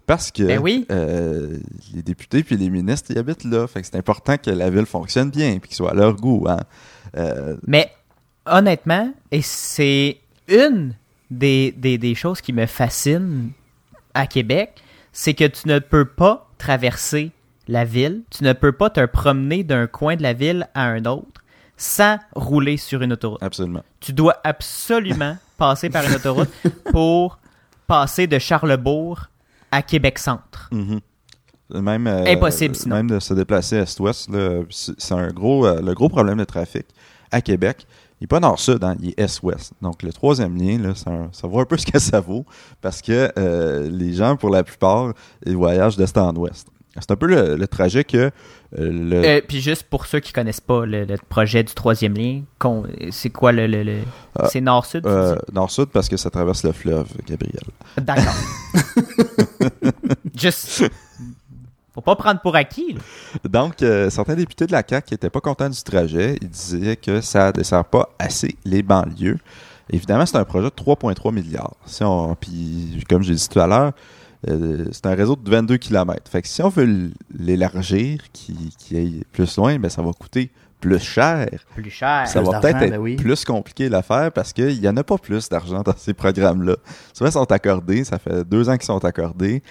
[0.05, 0.85] parce que Ben oui.
[0.89, 3.65] les députés puis les ministres y habitent là.
[3.65, 6.45] Fait que c'est important que la ville fonctionne bien puis qu'il soit à leur goût.
[6.47, 6.59] Hein.
[7.65, 7.89] Mais
[8.45, 10.93] honnêtement, et c'est une
[11.31, 13.51] des, des, des choses qui me fascine
[14.13, 17.31] à Québec, c'est que tu ne peux pas traverser
[17.67, 21.05] la ville, tu ne peux pas te promener d'un coin de la ville à un
[21.05, 21.43] autre
[21.77, 23.41] sans rouler sur une autoroute.
[23.43, 23.83] absolument.
[23.99, 26.49] Tu dois absolument passer par une autoroute
[26.91, 27.39] pour
[27.87, 29.27] passer de Charlebourg
[29.71, 30.69] à Québec-Centre.
[30.71, 31.01] Mhm.
[31.81, 32.97] Même, euh, Impossible, sinon.
[32.97, 34.29] Même de se déplacer est-ouest,
[34.69, 36.85] c'est c'est un gros, euh, le gros problème de trafic
[37.31, 37.87] à Québec.
[38.21, 39.73] Il n'est pas nord-sud, hein, il est est-ouest.
[39.81, 42.45] Donc le troisième lien, là, un- ça vaut un peu ce que ça vaut
[42.81, 45.13] parce que euh, les gens, pour la plupart,
[45.45, 46.67] ils voyagent d'est en ouest.
[46.97, 48.31] C'est un peu le, le trajet que euh,
[48.77, 52.41] le, Euh, puis juste pour ceux qui connaissent pas le, le projet du troisième lien,
[53.11, 53.67] c'est quoi le...
[53.67, 53.97] le-
[54.39, 55.05] Ah, c'est nord-sud?
[55.05, 57.63] euh, nord-sud parce que ça traverse le fleuve, Gabriel.
[57.97, 58.33] D'accord.
[60.35, 60.85] Juste.
[61.95, 62.97] Faut pas prendre pour acquis.
[63.45, 66.97] Donc, euh, certains députés de la CAQ qui n'étaient pas contents du trajet, ils disaient
[66.97, 69.37] que ça ne dessert pas assez les banlieues.
[69.89, 71.75] Évidemment, c'est un projet de 3,3 milliards.
[71.85, 73.93] Si on, puis, comme j'ai dit tout à l'heure,
[74.49, 76.29] euh, c'est un réseau de 22 km.
[76.29, 80.51] Fait que si on veut l'élargir, qui, qui aille plus loin, ben ça va coûter
[80.79, 81.47] plus cher.
[81.73, 82.27] Plus cher.
[82.27, 83.15] Ça Plus va peut-être être ben oui.
[83.15, 86.75] plus compliqué à faire parce qu'il n'y en a pas plus d'argent dans ces programmes-là.
[87.13, 88.03] Souvent, ils sont accordés.
[88.03, 89.63] Ça fait deux ans qu'ils sont accordés.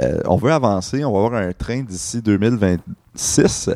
[0.00, 1.04] Euh, on veut avancer.
[1.04, 3.70] On va avoir un train d'ici 2026.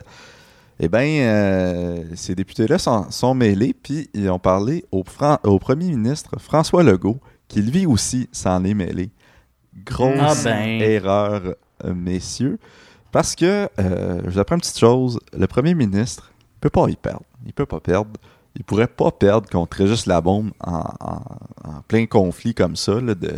[0.80, 5.58] Eh bien, euh, ces députés-là sont, sont mêlés, puis ils ont parlé au, Fran- au
[5.58, 9.10] premier ministre François Legault, qui lui aussi s'en est mêlé.
[9.86, 10.80] Grosse Ah ben.
[10.82, 11.42] erreur,
[11.84, 12.58] euh, messieurs.
[13.12, 16.31] Parce que, euh, je vous apprends une petite chose, le premier ministre
[16.62, 17.22] peut pas y perdre.
[17.44, 18.10] Il peut pas perdre.
[18.56, 21.22] Il pourrait pas perdre contre Régis Labombe en, en-
[21.64, 23.32] en plein conflit comme ça, là, de,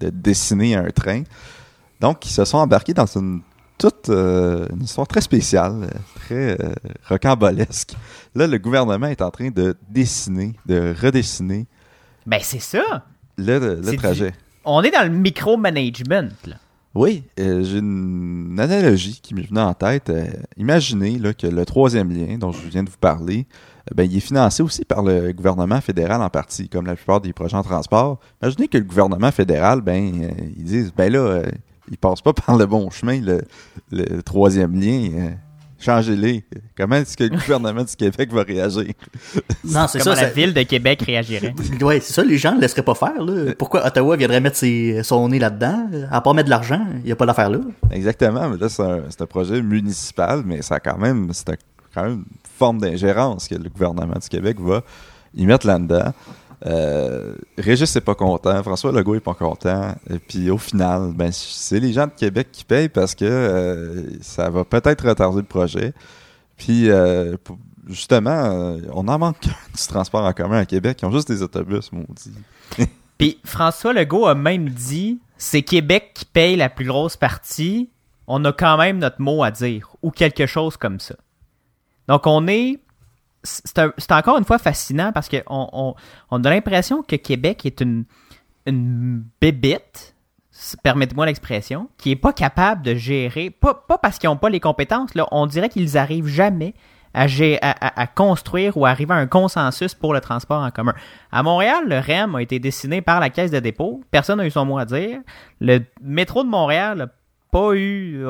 [0.00, 1.22] de dessiner un train.
[2.00, 3.40] Donc, ils se sont embarqués dans une
[3.78, 6.72] toute euh, une histoire très spéciale, très euh,
[7.08, 7.94] rocambolesque.
[8.34, 11.66] Là, le gouvernement est en train de dessiner, de redessiner
[12.26, 13.04] Ben, c'est ça.
[13.36, 14.30] le, le trajet.
[14.30, 16.56] du- On est dans le micromanagement, là.
[16.98, 20.10] Oui, euh, j'ai une analogie qui m'est venue en tête.
[20.10, 20.26] Euh,
[20.56, 23.46] imaginez que le troisième lien dont je viens de vous parler,
[23.88, 27.20] euh, ben, il est financé aussi par le gouvernement fédéral en partie, comme la plupart
[27.20, 28.18] des projets en transport.
[28.42, 31.42] Imaginez que le gouvernement fédéral, ben, ils disent, ben là,
[31.88, 33.20] il passe pas par le bon chemin,
[33.92, 35.36] le troisième lien.
[35.80, 36.44] Euh, Changez-les.
[36.76, 38.92] Comment est-ce que le gouvernement du Québec va réagir?
[39.64, 40.22] Non, c'est Comment ça.
[40.22, 41.54] la ça- ville de Québec réagirait?
[41.82, 43.22] Ouais, c'est ça, les gens ne le laisseraient pas faire.
[43.22, 43.52] Là.
[43.58, 45.88] Pourquoi Ottawa viendrait mettre ses- son nez là-dedans?
[46.10, 47.58] À part mettre de l'argent, il n'y a pas d'affaire là.
[47.90, 48.82] Exactement, mais là, c'est
[49.22, 51.56] un, projet municipal, mais ça a quand même, c'est un-
[51.94, 52.24] quand même une
[52.58, 54.82] forme d'ingérence que le gouvernement du Québec va
[55.34, 56.12] y mettre là-dedans.
[56.66, 61.30] Euh, Régis n'est pas content, François Legault est pas content, et puis au final, ben,
[61.32, 65.46] c'est les gens de Québec qui payent parce que euh, ça va peut-être retarder le
[65.46, 65.92] projet.
[66.56, 67.36] Puis, euh,
[67.86, 71.92] justement, on en manque du transport en commun à Québec, ils ont juste des autobus,
[71.92, 72.34] maudit.
[73.18, 77.90] Puis François Legault a même dit c'est Québec qui paye la plus grosse partie.
[78.26, 81.14] On a quand même notre mot à dire ou quelque chose comme ça.
[82.08, 82.80] Donc on est
[83.42, 85.94] c'est encore une fois fascinant parce qu'on on,
[86.30, 88.04] on a l'impression que Québec est une
[88.68, 90.14] une bébite,
[90.82, 95.14] permettez-moi l'expression, qui est pas capable de gérer, pas, parce qu'ils n'ont pas les compétences,
[95.14, 96.74] là, on dirait qu'ils arrivent jamais
[97.14, 97.26] à,
[98.00, 100.94] à, construire ou arriver à un consensus pour le transport en commun.
[101.32, 104.02] À Montréal, le REM a été dessiné par la Caisse de dépôt.
[104.10, 105.18] Personne n'a eu son mot à dire.
[105.60, 107.10] Le métro de Montréal
[107.50, 108.24] pas eu,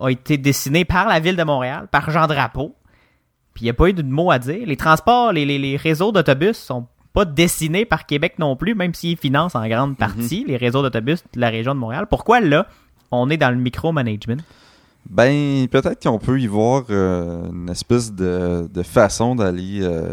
[0.00, 2.74] a été dessiné par la ville de Montréal, par Jean Drapeau.
[3.56, 4.66] Puis il n'y a pas eu de mot à dire.
[4.66, 8.92] Les transports, les, les- les réseaux d'autobus sont pas dessinés par Québec non plus, même
[8.92, 12.06] s'ils financent en grande partie les réseaux d'autobus de la région de Montréal.
[12.10, 12.66] Pourquoi là,
[13.10, 14.36] on est dans le micromanagement?
[15.08, 20.12] Ben, peut-être qu'on peut y voir euh, une espèce de, de façon d'aller euh,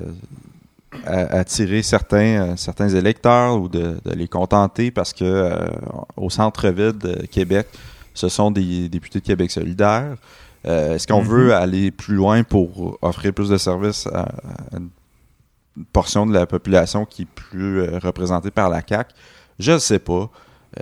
[1.05, 5.51] attirer certains, euh, certains électeurs ou de, de les contenter parce que
[6.15, 7.67] au centre-ville de Québec,
[8.13, 10.15] ce sont des députés de Québec solidaire.
[10.65, 11.27] Euh, Est-ce qu'on Mhm.
[11.27, 14.89] veut aller plus loin pour offrir plus de services à, à une
[15.91, 19.13] portion de la population qui est plus euh, représentée par la CAQ?
[19.59, 20.29] Je ne sais pas.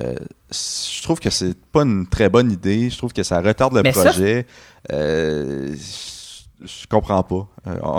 [0.01, 0.15] Euh,
[0.51, 2.89] je trouve que c'est pas une très bonne idée.
[2.89, 4.45] Je trouve que ça retarde le Mais ça, projet.
[4.91, 5.75] Euh,
[6.63, 7.47] je, comprends pas.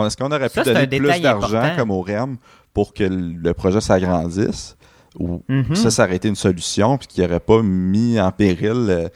[0.07, 2.37] Est-ce qu'on aurait pu Ça, donner plus d'argent comme au REM
[2.73, 4.77] pour que le projet s'agrandisse?
[5.19, 5.75] Ou Mhm.
[5.77, 9.09] ça, ça aurait été une solution puis qu'il n'aurait pas mis en péril euh,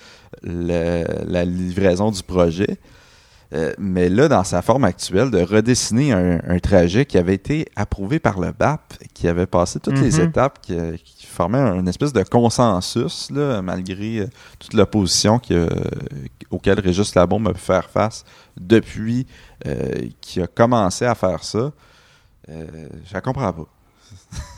[0.42, 2.76] le- la livraison du projet.
[3.54, 7.66] Euh, mais là, dans sa forme actuelle, de redessiner un, un trajet qui avait été
[7.76, 10.24] approuvé par le BAP, qui avait passé toutes les Mhm.
[10.28, 10.74] étapes, qui,
[11.04, 14.26] qui formait une espèce de consensus, là, malgré euh,
[14.58, 15.68] toute l'opposition qui, euh,
[16.50, 18.24] auquel Régis Labombe a pu faire face
[18.60, 19.26] depuis
[19.64, 21.70] euh, qu'il a commencé à faire ça.
[22.48, 23.66] Je la comprends pas.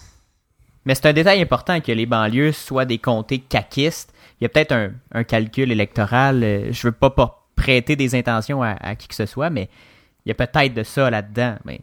[0.89, 4.11] Mais c'est un détail important que les banlieues soient des comtés caquistes.
[4.41, 6.43] Il y a peut-être un, un calcul électoral.
[6.43, 9.68] euh, je veux pas, pas prêter des intentions à, à qui que ce soit, mais
[10.24, 11.57] il y a peut-être de ça là-dedans.
[11.66, 11.82] Mais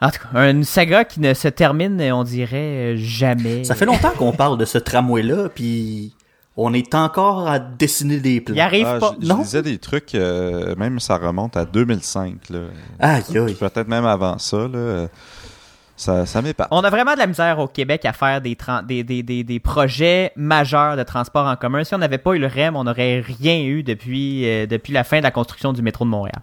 [0.00, 3.64] en tout cas, une saga qui ne se termine, on dirait, jamais.
[3.64, 6.14] Ça fait longtemps qu'on parle de ce tramway-là, puis
[6.56, 8.54] on est encore à dessiner des plans.
[8.54, 9.16] Il arrive Ah, pas.
[9.20, 12.50] je, lisais des trucs, euh, même ça remonte à 2005.
[12.50, 12.58] Là.
[13.00, 13.54] Aïe, aïe.
[13.54, 14.56] Peut-être même avant ça.
[14.58, 15.08] Là, euh,
[15.96, 16.68] ça, ça m'épate.
[16.70, 19.42] On a vraiment de la misère au Québec à faire des, tran- des, des, des,
[19.44, 21.84] des projets majeurs de transport en commun.
[21.84, 25.04] Si on n'avait pas eu le REM, on n'aurait rien eu depuis, euh, depuis la
[25.04, 26.40] fin de la construction du métro de Montréal.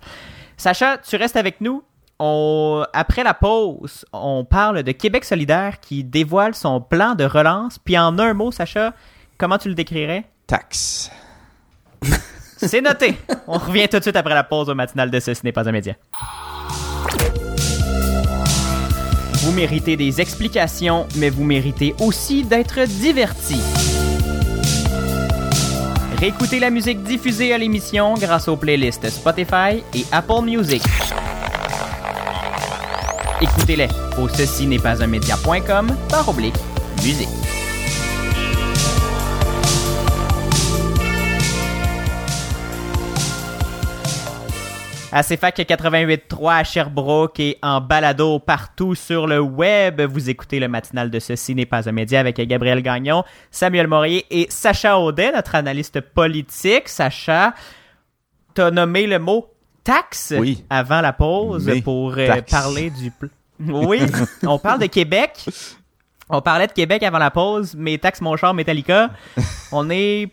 [0.57, 1.83] Sacha, tu restes avec nous.
[2.19, 7.79] On, après la pause, on parle de Québec solidaire qui dévoile son plan de relance.
[7.79, 8.93] Puis en un mot, Sacha,
[9.37, 10.23] comment tu le décrirais?
[10.47, 11.11] Taxe.
[12.57, 13.17] C'est noté.
[13.47, 15.67] On revient tout de suite après la pause au matinal de ce Ce n'est pas
[15.67, 15.95] un média.
[19.53, 23.61] Vous méritez des explications, mais vous méritez aussi d'être divertis.
[26.17, 30.81] Réécoutez la musique diffusée à l'émission grâce aux playlists Spotify et Apple Music.
[33.41, 33.89] Écoutez-les
[34.19, 36.57] au ceci n'est pas un média.com par oblique
[37.03, 37.42] musique.
[45.16, 50.01] À CFAC 88.3 à Sherbrooke et en balado partout sur le web.
[50.01, 54.26] Vous écoutez le matinal de Ceci n'est pas un média avec Gabriel Gagnon, Samuel Morier
[54.32, 56.89] et Sacha Audet, notre analyste politique.
[56.89, 57.53] Sacha,
[58.55, 59.53] t'as nommé le mot
[59.84, 60.66] taxe Oui.
[60.68, 63.11] avant la pause Mais pour euh, parler du...
[63.59, 64.01] Oui,
[64.41, 65.45] on parle de Québec.
[66.28, 69.11] On parlait de Québec avant la pause, mais taxe mon char Metallica.
[69.72, 70.32] On est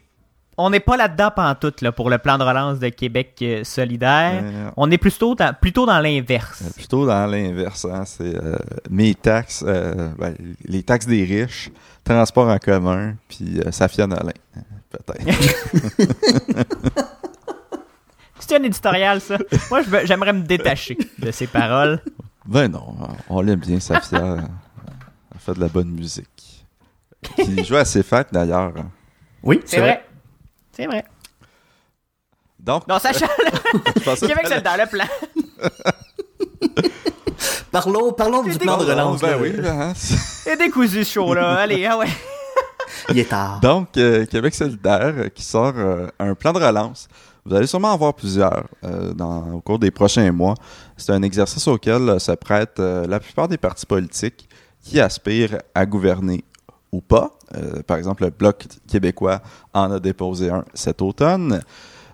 [0.61, 4.41] on n'est pas là-dedans pantoute là, pour le plan de relance de Québec euh, solidaire.
[4.43, 6.63] Euh, On est plutôt dans, plutôt dans l'inverse.
[6.65, 8.57] Euh, Plutôt dans l'inverse, hein, c'est euh,
[8.91, 10.35] mes taxes, euh, ben,
[10.65, 11.71] les taxes des riches,
[12.05, 15.25] transport en commun, puis euh, Safia Nolin, euh, peut-être.
[18.39, 19.37] C'est un éditorial, ça.
[19.71, 22.01] Moi, j'aimerais me détacher de ces paroles.
[22.47, 22.97] ben non,
[23.29, 24.19] on l'aime bien, Safia.
[25.33, 26.65] Elle fait de la bonne musique.
[27.37, 28.73] Qui joue à ses fêtes, d'ailleurs.
[29.43, 30.05] Oui, C'est vrai.
[30.73, 31.05] C'est vrai.
[32.59, 33.27] Donc, Non, Sacha,
[33.97, 35.07] je pensais Québec solidaire, le plan.
[37.71, 39.21] Parlons, parlons du plan de relance.
[39.21, 39.93] Ben oui, hein.
[39.95, 41.55] C'est décousu show, là.
[41.61, 42.09] Allez, ah ouais.
[43.09, 43.61] Il est tard.
[43.61, 47.07] Donc, euh, Québec solidaire euh, qui sort euh, un plan de relance.
[47.45, 50.55] Vous allez sûrement en voir plusieurs euh, dans, au cours des prochains mois.
[50.97, 54.49] C'est un exercice auquel euh, se prêtent euh, la plupart des partis politiques
[54.83, 56.45] qui aspirent à gouverner
[56.93, 57.33] ou pas.
[57.57, 59.41] Euh, par exemple, le Bloc québécois
[59.75, 61.61] en a déposé un cet automne.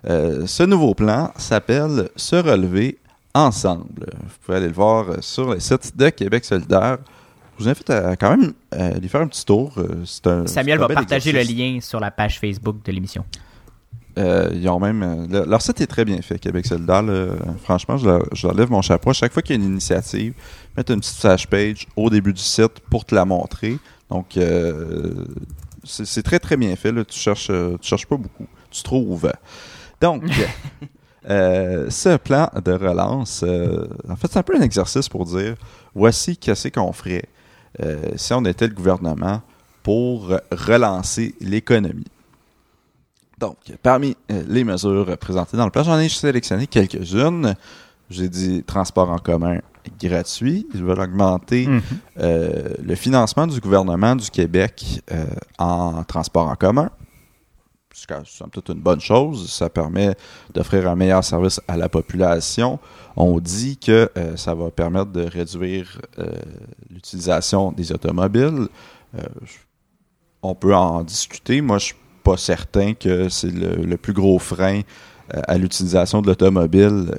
[0.07, 2.97] Euh, ce nouveau plan s'appelle Se relever
[3.33, 4.05] ensemble.
[4.23, 6.97] Vous pouvez aller le voir euh, sur le site de Québec solidaire.
[7.57, 9.73] Je vous invite à quand même aller faire un petit tour.
[10.25, 13.25] Un- Samuel va partager le lien sur la page Facebook de l'émission.
[14.19, 15.27] Euh, ils ont même.
[15.29, 17.03] le- leur site est très bien fait, Québec solidaire.
[17.03, 17.27] là.
[17.63, 19.11] franchement, je leur, je leur lève mon chapeau.
[19.11, 20.33] À chaque fois qu'il y a une initiative,
[20.75, 23.77] mettre une petite page au début du site pour te la montrer.
[24.09, 25.25] Donc, euh,
[25.83, 26.91] c'est très très bien fait.
[26.91, 27.03] là.
[27.05, 28.47] Tu cherches, euh, tu cherches pas beaucoup.
[28.69, 29.31] Tu trouves.
[30.01, 30.23] Donc,
[31.29, 35.55] euh, ce plan de relance, euh, en fait, c'est un peu un exercice pour dire
[35.95, 37.23] voici qu'est-ce qu'on ferait
[38.15, 39.43] si on était le gouvernement
[39.83, 42.07] pour relancer l'économie.
[43.37, 47.55] Donc, parmi les mesures présentées dans le plan, j'en ai sélectionné quelques-unes.
[48.09, 49.59] J'ai dit transport en commun
[50.01, 50.67] gratuit.
[50.73, 51.81] Ils veulent augmenter Mhm.
[52.19, 55.25] euh, le financement du gouvernement du Québec euh,
[55.57, 56.89] en transport en commun.
[57.93, 59.49] C'est toute une bonne chose.
[59.51, 60.15] Ça permet
[60.53, 62.79] d'offrir un meilleur service à la population.
[63.15, 65.99] On dit que euh, ça va permettre de réduire
[66.91, 68.67] l'utilisation des automobiles.
[70.43, 71.61] On peut en discuter.
[71.61, 74.81] Moi, je suis pas certain que c'est le, le plus gros frein
[75.33, 77.11] à l'utilisation de l'automobile,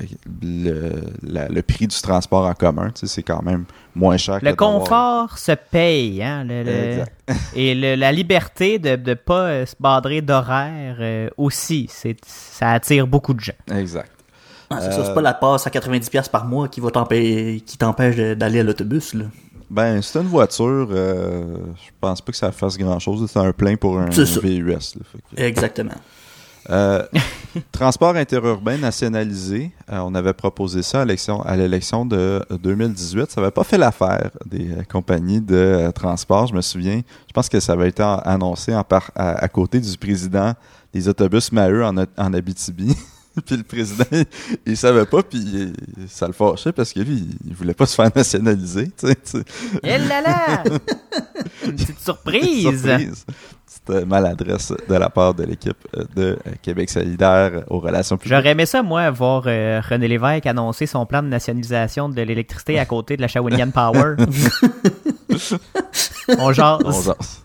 [0.43, 0.93] le,
[1.23, 2.91] la- le prix du transport en commun.
[2.91, 6.45] Tu sais, c'est quand même moins cher que Le confort se paye, hein.
[6.45, 7.13] le- le- Exact.
[7.57, 11.87] et le- la liberté de ne pas euh, se badrer d'horaire euh, aussi.
[11.91, 13.53] C'est, ça attire beaucoup de gens.
[13.75, 14.11] Exact.
[14.71, 17.61] Ah, c'est ça, Euh, c'est pas la passe à 90$ par mois qui va t'empê-
[17.65, 19.25] qui t'empêche d'aller à l'autobus, là.
[19.71, 21.43] Ben, c'est une voiture, euh,
[21.77, 23.31] je pense pas que ça fasse grand-chose.
[23.31, 24.07] C'est un plein pour un.
[24.09, 24.67] VUS.
[24.67, 24.79] là.
[24.81, 25.91] Fait que- Exactement.
[26.71, 27.03] Euh,
[27.73, 31.05] transport interurbain nationalisé, euh, on avait proposé ça à
[31.57, 33.31] l'élection, de 2018.
[33.31, 37.01] Ça n'avait pas fait l'affaire des euh, compagnies de euh, transport, je me souviens.
[37.27, 40.53] Je pense que ça avait été annoncé en par- à, à côté du président
[40.93, 42.95] des autobus Maheu en, en Abitibi.
[43.47, 44.25] puis le président, il,
[44.67, 47.87] il savait pas, puis il- ça le fâchait parce que lui, il, il voulait pas
[47.87, 48.89] se faire nationaliser.
[48.97, 49.45] tu sais, tu sais.
[49.83, 50.65] Eh là là!
[51.65, 52.63] Une petite surprise!
[52.83, 53.25] Surprise.
[54.07, 58.37] Maladresse de la part de l'équipe euh, de euh, Québec solidaire aux relations publiques.
[58.37, 62.79] J'aurais aimé ça, moi, voir euh, René Lévesque annoncer son plan de nationalisation de l'électricité
[62.79, 64.17] à côté de la Shawinigan Power.
[66.39, 66.81] On jase.
[66.85, 67.45] On jase.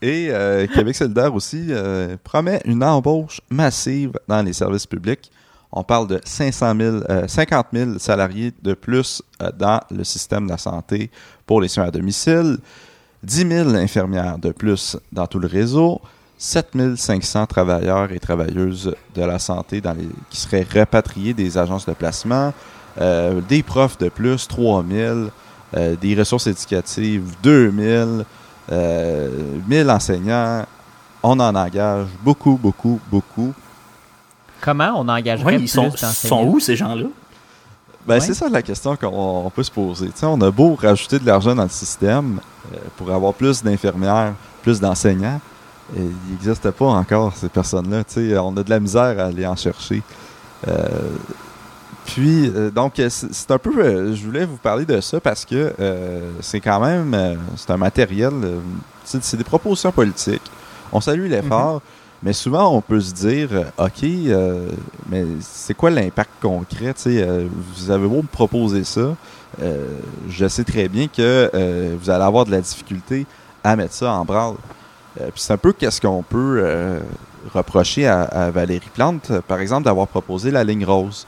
[0.00, 5.30] Et euh, Québec solidaire aussi euh, promet une embauche massive dans les services publics.
[5.72, 9.22] On parle de 500 000, euh, 50 000 salariés de plus
[9.58, 11.10] dans le système de la santé
[11.46, 12.58] pour les soins à domicile,
[13.22, 16.00] 10 000 infirmières de plus dans tout le réseau,
[16.38, 21.84] 7 500 travailleurs et travailleuses de la santé dans les, qui seraient rapatriés des agences
[21.86, 22.52] de placement,
[23.00, 25.18] euh, des profs de plus, 3 000,
[25.76, 28.08] euh, des ressources éducatives, 2 000,
[28.70, 29.28] euh,
[29.66, 30.64] 1000 enseignants.
[31.22, 33.52] On en engage beaucoup, beaucoup, beaucoup.
[34.60, 36.12] Comment on engagerait Ouais, plus ils sont, d'enseignants?
[36.12, 37.06] sont où ces gens-là?
[38.08, 38.20] Ben, Ouais.
[38.20, 40.10] c'est ça la question qu'on on peut se poser.
[40.22, 42.40] On a beau rajouter de l'argent dans le système
[42.72, 44.32] euh, pour avoir plus d'infirmières,
[44.62, 45.40] plus d'enseignants.
[45.96, 48.02] et il n'existe pas encore ces personnes-là.
[48.42, 50.02] On a de la misère à aller en chercher.
[50.66, 50.72] Euh,
[52.04, 53.78] puis, euh, donc, euh, c'est un peu.
[53.78, 57.12] euh, je voulais vous parler de ça parce que euh, c'est quand même.
[57.14, 58.32] euh, c'est un matériel.
[58.42, 58.58] euh,
[59.04, 60.42] c'est c'est des propositions politiques.
[60.92, 61.82] On salue l'effort,
[62.22, 64.68] mais souvent, on peut se dire euh, OK, euh,
[65.08, 66.94] mais c'est quoi l'impact concret?
[67.06, 67.46] Euh,
[67.76, 69.14] Vous avez beau me proposer ça.
[69.62, 69.86] euh,
[70.28, 71.50] je sais très bien que
[72.00, 73.26] vous allez avoir de la difficulté
[73.64, 74.56] à mettre ça en branle.
[75.16, 77.00] Puis c'est un peu qu'est-ce qu'on peut
[77.52, 81.26] reprocher à, à Valérie Plante, par exemple, d'avoir proposé la ligne rose.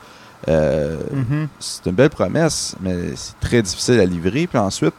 [0.49, 1.49] Mhm.
[1.59, 4.47] C'est une belle promesse, mais c'est très difficile à livrer.
[4.47, 4.95] Puis ensuite,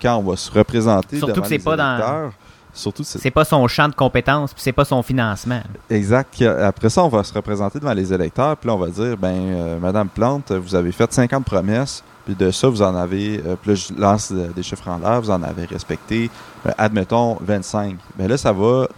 [0.00, 2.30] quand on va se représenter Surtout devant que les pas dans-
[2.74, 5.62] surtout c'est pas son champ de compétences, puis c'est pas son financement.
[5.88, 6.42] Exact.
[6.42, 9.34] Après ça, on va se représenter devant les électeurs, puis là, on va dire, ben,
[9.34, 13.56] euh, Madame Plante, vous avez fait 50 promesses, puis de ça, vous en avez, euh,
[13.60, 16.30] puis là, je lance euh, des chiffres en l'air, vous en avez respecté,
[16.66, 17.96] euh, admettons, 25.
[18.16, 18.88] Ben là, ça va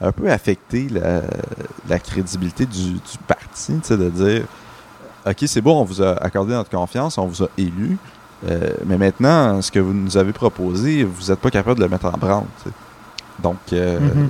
[0.00, 1.22] un peu affecter la,
[1.88, 4.44] la crédibilité du, du parti, tu sais, de dire,
[5.24, 7.96] OK, c'est bon, on vous a accordé notre confiance, on vous a élu,
[8.84, 12.06] mais maintenant, ce que vous nous avez proposé, vous n'êtes pas capable de le mettre
[12.06, 12.74] en branle, tu sais.
[13.42, 14.28] Donc, euh, Mhm.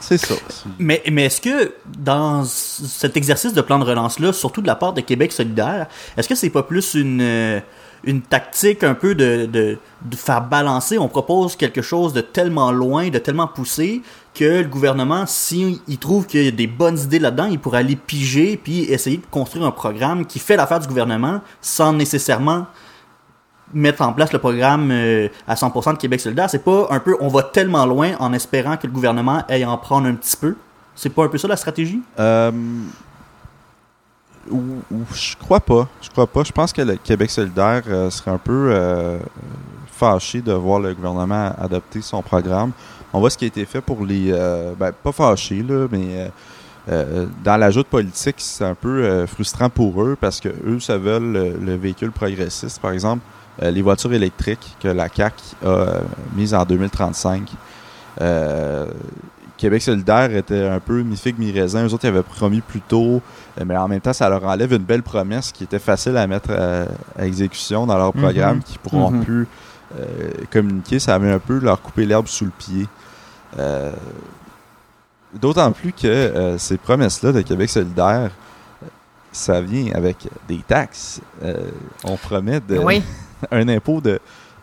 [0.00, 0.34] c'est ça.
[0.78, 4.92] Mais, mais est-ce que dans cet exercice de plan de relance-là, surtout de la part
[4.92, 7.60] de Québec solidaire, est-ce que c'est pas plus une, euh,
[8.04, 12.70] une tactique un peu de, de, de faire balancer On propose quelque chose de tellement
[12.72, 14.02] loin, de tellement poussé,
[14.34, 17.96] que le gouvernement, s'il trouve qu'il y a des bonnes idées là-dedans, il pourrait aller
[17.96, 22.66] piger puis essayer de construire un programme qui fait l'affaire du gouvernement sans nécessairement
[23.74, 27.16] mettre en place le programme euh, à 100% de Québec solidaire, c'est pas un peu
[27.20, 30.56] on va tellement loin en espérant que le gouvernement aille en prendre un petit peu.
[30.94, 32.00] C'est pas un peu ça la stratégie?
[32.18, 32.50] Euh,
[34.50, 35.88] je crois pas.
[36.00, 36.44] Je crois pas.
[36.44, 39.18] Je pense que le Québec solidaire euh, serait un peu
[39.92, 42.70] fâché de voir le gouvernement adopter son programme.
[43.12, 44.30] On voit ce qui a été fait pour les...
[44.78, 46.30] ben, pas fâché, là, mais...
[46.88, 50.98] euh, dans l'ajout de politique, c'est un peu frustrant pour eux parce que eux, ça
[50.98, 53.22] veulent le, le véhicule progressiste, par exemple,
[53.62, 55.34] les voitures électriques que la CAC
[55.64, 56.00] a euh,
[56.34, 57.50] mises en 2035.
[58.20, 58.86] Euh,
[59.56, 61.86] Québec solidaire était un peu mi-figue, mi-raisin.
[61.86, 63.22] Eux autres, ils avaient promis plus tôt,
[63.58, 66.26] euh, mais en même temps, ça leur enlève une belle promesse qui était facile à
[66.26, 66.84] mettre à,
[67.18, 68.22] à exécution dans leur Mhm.
[68.22, 69.24] programme, qui pourront Mhm.
[69.24, 69.48] plus
[69.98, 70.98] euh, communiquer.
[70.98, 72.86] Ça avait un peu leur couper l'herbe sous le pied.
[73.58, 73.92] Euh,
[75.34, 78.30] D'autant plus que euh, ces promesses-là de Québec solidaire,
[78.82, 78.86] euh,
[79.32, 81.20] ça vient avec des taxes.
[81.42, 81.68] Euh,
[82.04, 83.02] on promet de, Oui.
[83.50, 84.18] un impôt de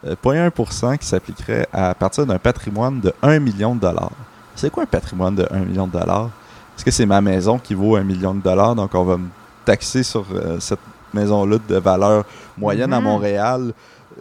[0.05, 4.11] euh, 0,1% qui s'appliquerait à partir d'un patrimoine de 1 million de dollars.
[4.55, 6.29] C'est quoi un patrimoine de 1 million de dollars?
[6.75, 9.27] Est-ce que c'est ma maison qui vaut 1 million de dollars, donc on va me
[9.65, 10.79] taxer sur euh, cette
[11.13, 12.25] maison-là de valeur
[12.57, 13.03] moyenne à Mhm.
[13.05, 13.73] Montréal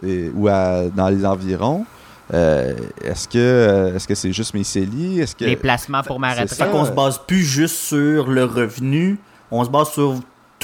[0.05, 1.85] et- ou à- dans les environs?
[2.33, 2.73] Euh,
[3.03, 5.19] est-ce que euh, est-ce que c'est juste mes CELI?
[5.19, 6.57] Est-ce que Les placements pour ma c'est retraite.
[6.57, 9.19] Fait qu'on se base plus juste sur le revenu,
[9.51, 10.15] on se base sur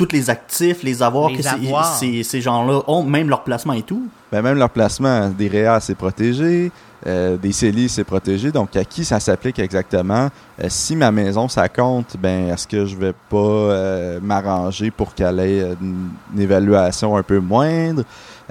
[0.05, 1.95] tous les actifs, les avoirs Les que ces- avoirs.
[1.97, 4.07] ces, ces gens-là ont, même leur placement et tout.
[4.31, 6.71] Ben, même leur placement, des REA, c'est protégé,
[7.05, 8.51] euh, des CELI, c'est protégé.
[8.51, 10.29] Donc, à qui ça s'applique exactement?
[10.63, 15.13] Euh, si ma maison, ça compte, ben, est-ce que je vais pas euh, m'arranger pour
[15.13, 18.03] qu'elle ait une, une évaluation un peu moindre?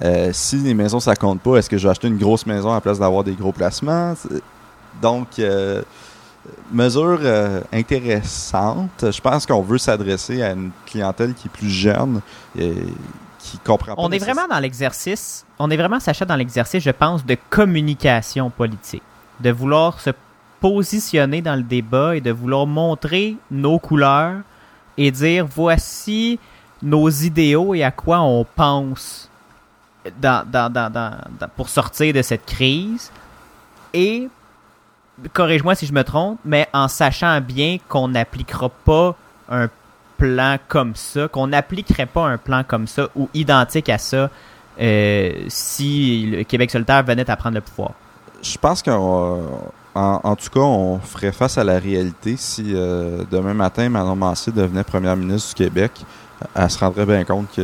[0.03, 2.71] Euh, si les maisons, ça compte pas, est-ce que je vais acheter une grosse maison
[2.71, 4.15] à la place d'avoir des gros placements?
[5.01, 5.83] Donc, euh,
[6.73, 9.05] mesure euh, intéressante.
[9.11, 12.21] Je pense qu'on veut s'adresser à une clientèle qui est plus jeune
[12.59, 12.75] et
[13.39, 16.91] qui comprend pas On est vraiment dans l'exercice, on est vraiment, Sacha, dans l'exercice, je
[16.91, 19.03] pense, de communication politique.
[19.41, 20.11] De vouloir se
[20.61, 24.41] positionner dans le débat et de vouloir montrer nos couleurs
[24.97, 26.39] et dire voici
[26.83, 29.31] nos idéaux et à quoi on pense
[30.21, 33.11] dans, dans- dans- dans- dans- pour sortir de cette crise.
[33.95, 34.29] Et,
[35.33, 39.17] corrige-moi si je me trompe, mais en sachant bien qu'on n'appliquera pas
[39.51, 39.69] un
[40.17, 44.31] plan comme ça, qu'on n'appliquerait pas un plan comme ça ou identique à ça
[44.81, 47.93] euh, si le Québec solitaire venait à prendre le pouvoir.
[48.43, 49.41] Je pense qu'en
[49.95, 54.15] en, en tout cas, on ferait face à la réalité si euh, demain matin, Manon
[54.15, 55.93] Massé devenait première ministre du Québec.
[56.55, 57.63] Elle se rendrait bien compte que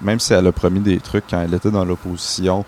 [0.00, 2.64] même si elle a promis des trucs quand elle était dans l'opposition,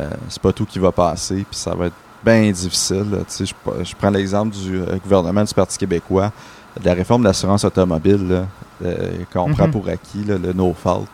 [0.00, 1.94] euh, c'est pas tout qui va passer, puis ça va être
[2.26, 3.06] bien difficile.
[3.10, 3.18] là.
[3.18, 6.32] Tu sais, je, je prends l'exemple du euh, gouvernement du Parti québécois,
[6.80, 8.46] de la réforme de l'assurance automobile, là,
[8.84, 9.54] euh, qu'on Mhm.
[9.56, 11.06] prend pour acquis, là, le no fault.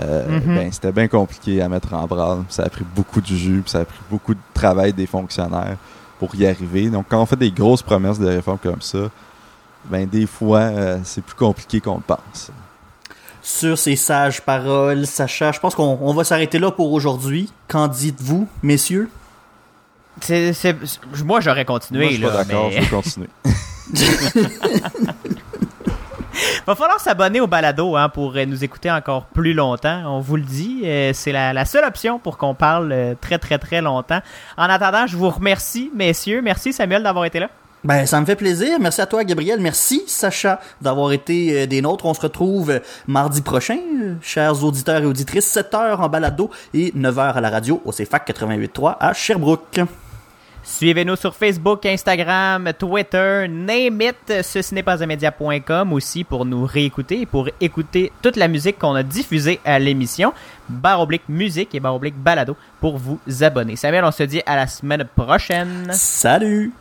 [0.00, 0.54] Euh, Mhm.
[0.54, 2.44] ben, c'était bien compliqué à mettre en branle.
[2.48, 5.76] Ça a pris beaucoup de jus, puis ça a pris beaucoup de travail des fonctionnaires
[6.18, 6.88] pour y arriver.
[6.88, 9.10] Donc, quand on fait des grosses promesses de réformes comme ça,
[9.86, 12.50] ben, des fois, euh, c'est plus compliqué qu'on le pense.
[13.44, 15.04] sur ces sages paroles.
[15.04, 17.52] Sacha, je pense qu'on on va s'arrêter là pour aujourd'hui.
[17.66, 19.10] Qu'en dites-vous, messieurs?
[20.20, 20.76] C'est, c'est-
[21.24, 22.04] moi, j'aurais continué.
[22.04, 23.28] Moi, je suis pas là, d'accord, mais- je vais continuer.
[26.66, 30.02] Va falloir s'abonner au balado hein, pour euh, nous écouter encore plus longtemps.
[30.06, 33.38] On vous le dit, euh, c'est la, la seule option pour qu'on parle euh, très
[33.38, 34.20] très très longtemps.
[34.56, 36.40] En attendant, je vous remercie, messieurs.
[36.40, 37.50] Merci Samuel d'avoir été là.
[37.84, 38.78] Ben, ça me fait plaisir.
[38.80, 39.60] Merci à toi, Gabriel.
[39.60, 42.06] Merci, Sacha, d'avoir été euh, des nôtres.
[42.06, 42.78] On se retrouve euh,
[43.08, 47.82] mardi prochain, euh, chers auditeurs et auditrices, 7h en balado et 9h à la radio
[47.84, 49.80] au CFAC 88.3 à Sherbrooke.
[50.64, 56.64] Suivez-nous sur Facebook, Instagram, Twitter, name it, ceci n'est pas un média.com aussi pour nous
[56.64, 60.32] réécouter et pour écouter toute la musique qu'on a diffusée à l'émission.
[60.68, 63.74] Barre oblique musique et barre oblique balado pour vous abonner.
[63.74, 65.88] Samuel, on se dit à la semaine prochaine.
[65.90, 66.72] Salut!